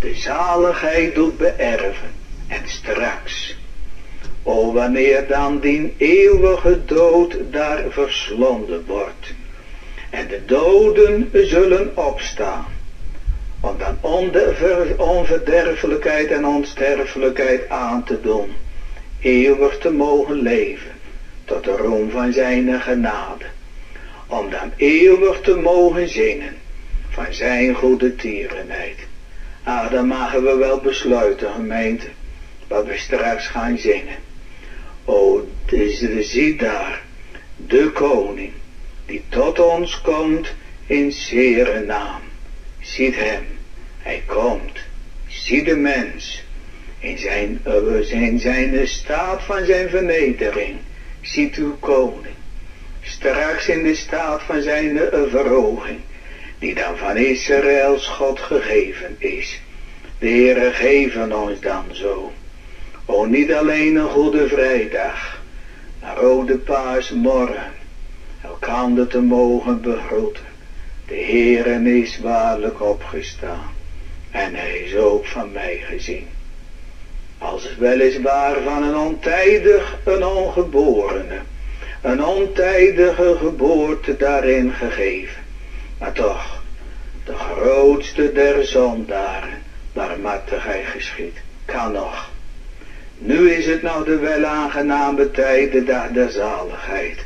de 0.00 0.14
zaligheid 0.14 1.14
doet 1.14 1.36
beërven 1.38 2.14
en 2.46 2.62
straks, 2.64 3.56
o 4.42 4.72
wanneer 4.72 5.26
dan 5.26 5.58
die 5.58 5.94
eeuwige 5.96 6.84
dood 6.84 7.36
daar 7.50 7.82
verslonden 7.88 8.84
wordt, 8.86 9.32
en 10.10 10.28
de 10.28 10.44
doden 10.44 11.30
zullen 11.32 11.96
opstaan, 11.96 12.75
om 13.66 13.78
dan 13.78 13.98
onverderfelijkheid 14.96 16.30
en 16.30 16.46
onsterfelijkheid 16.46 17.68
aan 17.68 18.04
te 18.04 18.20
doen, 18.20 18.52
eeuwig 19.20 19.78
te 19.78 19.90
mogen 19.90 20.36
leven, 20.36 20.90
tot 21.44 21.64
de 21.64 21.76
roem 21.76 22.10
van 22.10 22.32
zijn 22.32 22.80
genade, 22.80 23.44
om 24.26 24.50
dan 24.50 24.72
eeuwig 24.76 25.40
te 25.40 25.56
mogen 25.56 26.08
zingen 26.08 26.56
van 27.10 27.26
zijn 27.30 27.74
goede 27.74 28.14
tierenheid. 28.14 28.98
Ah, 29.62 29.90
dan 29.90 30.06
mogen 30.06 30.44
we 30.44 30.56
wel 30.56 30.80
besluiten, 30.80 31.52
gemeente, 31.52 32.06
wat 32.68 32.86
we 32.86 32.96
straks 32.96 33.46
gaan 33.46 33.78
zingen. 33.78 34.16
O, 35.04 35.46
dus 35.64 35.98
zie 36.20 36.56
daar, 36.56 37.02
de 37.56 37.90
koning, 37.90 38.52
die 39.06 39.22
tot 39.28 39.58
ons 39.58 40.00
komt 40.00 40.48
in 40.86 41.12
zere 41.12 41.80
naam. 41.80 42.20
Ziet 42.80 43.16
hem, 43.16 43.55
hij 44.06 44.22
komt. 44.26 44.78
Zie 45.26 45.64
de 45.64 45.76
mens 45.76 46.42
in 46.98 47.18
zijn, 47.18 47.60
in 48.08 48.38
zijn 48.38 48.88
staat 48.88 49.42
van 49.42 49.64
zijn 49.64 49.88
vernedering. 49.88 50.76
Ziet 51.20 51.56
uw 51.56 51.76
koning. 51.78 52.34
Straks 53.02 53.68
in 53.68 53.82
de 53.82 53.94
staat 53.94 54.42
van 54.42 54.62
zijn 54.62 54.98
verhoging. 55.28 56.00
Die 56.58 56.74
dan 56.74 56.96
van 56.96 57.16
Israëls 57.16 58.06
God 58.06 58.40
gegeven 58.40 59.16
is. 59.18 59.60
De 60.18 60.28
Heere 60.28 60.72
geven 60.72 61.42
ons 61.42 61.60
dan 61.60 61.84
zo. 61.92 62.32
O 63.04 63.24
niet 63.24 63.52
alleen 63.52 63.96
een 63.96 64.08
goede 64.08 64.48
vrijdag. 64.48 65.40
Maar 66.00 66.18
ook 66.18 66.46
de 66.46 66.58
paasmorgen. 66.58 67.72
Elkander 68.42 69.06
te 69.06 69.20
mogen 69.20 69.80
begroeten. 69.80 70.44
De 71.06 71.14
Heere 71.14 72.00
is 72.00 72.18
waarlijk 72.20 72.82
opgestaan. 72.82 73.75
En 74.36 74.54
hij 74.54 74.78
is 74.78 74.96
ook 74.96 75.26
van 75.26 75.52
mij 75.52 75.82
gezien. 75.88 76.28
Als 77.38 77.76
weliswaar 77.78 78.62
van 78.62 78.82
een 78.82 78.96
ontijdig, 78.96 79.98
een 80.04 80.24
ongeborene. 80.24 81.38
Een 82.02 82.24
ontijdige 82.24 83.36
geboorte 83.38 84.16
daarin 84.16 84.72
gegeven. 84.72 85.42
Maar 85.98 86.12
toch, 86.12 86.62
de 87.24 87.34
grootste 87.34 88.32
der 88.32 88.64
zondaren, 88.64 89.62
barmhartig 89.92 90.64
hij 90.64 90.84
geschiet, 90.84 91.36
kan 91.64 91.92
nog. 91.92 92.30
Nu 93.18 93.50
is 93.50 93.66
het 93.66 93.82
nou 93.82 94.04
de 94.04 94.16
welaangename 94.16 95.30
tijd, 95.30 95.72
de 95.72 95.84
der 96.12 96.30
zaligheid. 96.30 97.24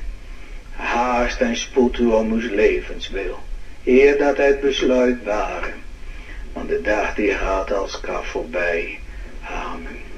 Haast 0.70 1.40
en 1.40 1.56
spoed 1.56 1.98
u 1.98 2.06
om 2.06 2.32
uw 2.32 2.54
levenswil, 2.54 3.38
eer 3.84 4.18
dat 4.18 4.36
het 4.36 4.60
besluit 4.60 5.24
waren 5.24 5.88
want 6.52 6.68
de 6.68 6.80
dag 6.80 7.14
die 7.14 7.32
gaat 7.32 7.72
als 7.72 8.00
kaf 8.00 8.26
voorbij. 8.26 8.98
Amen. 9.48 10.09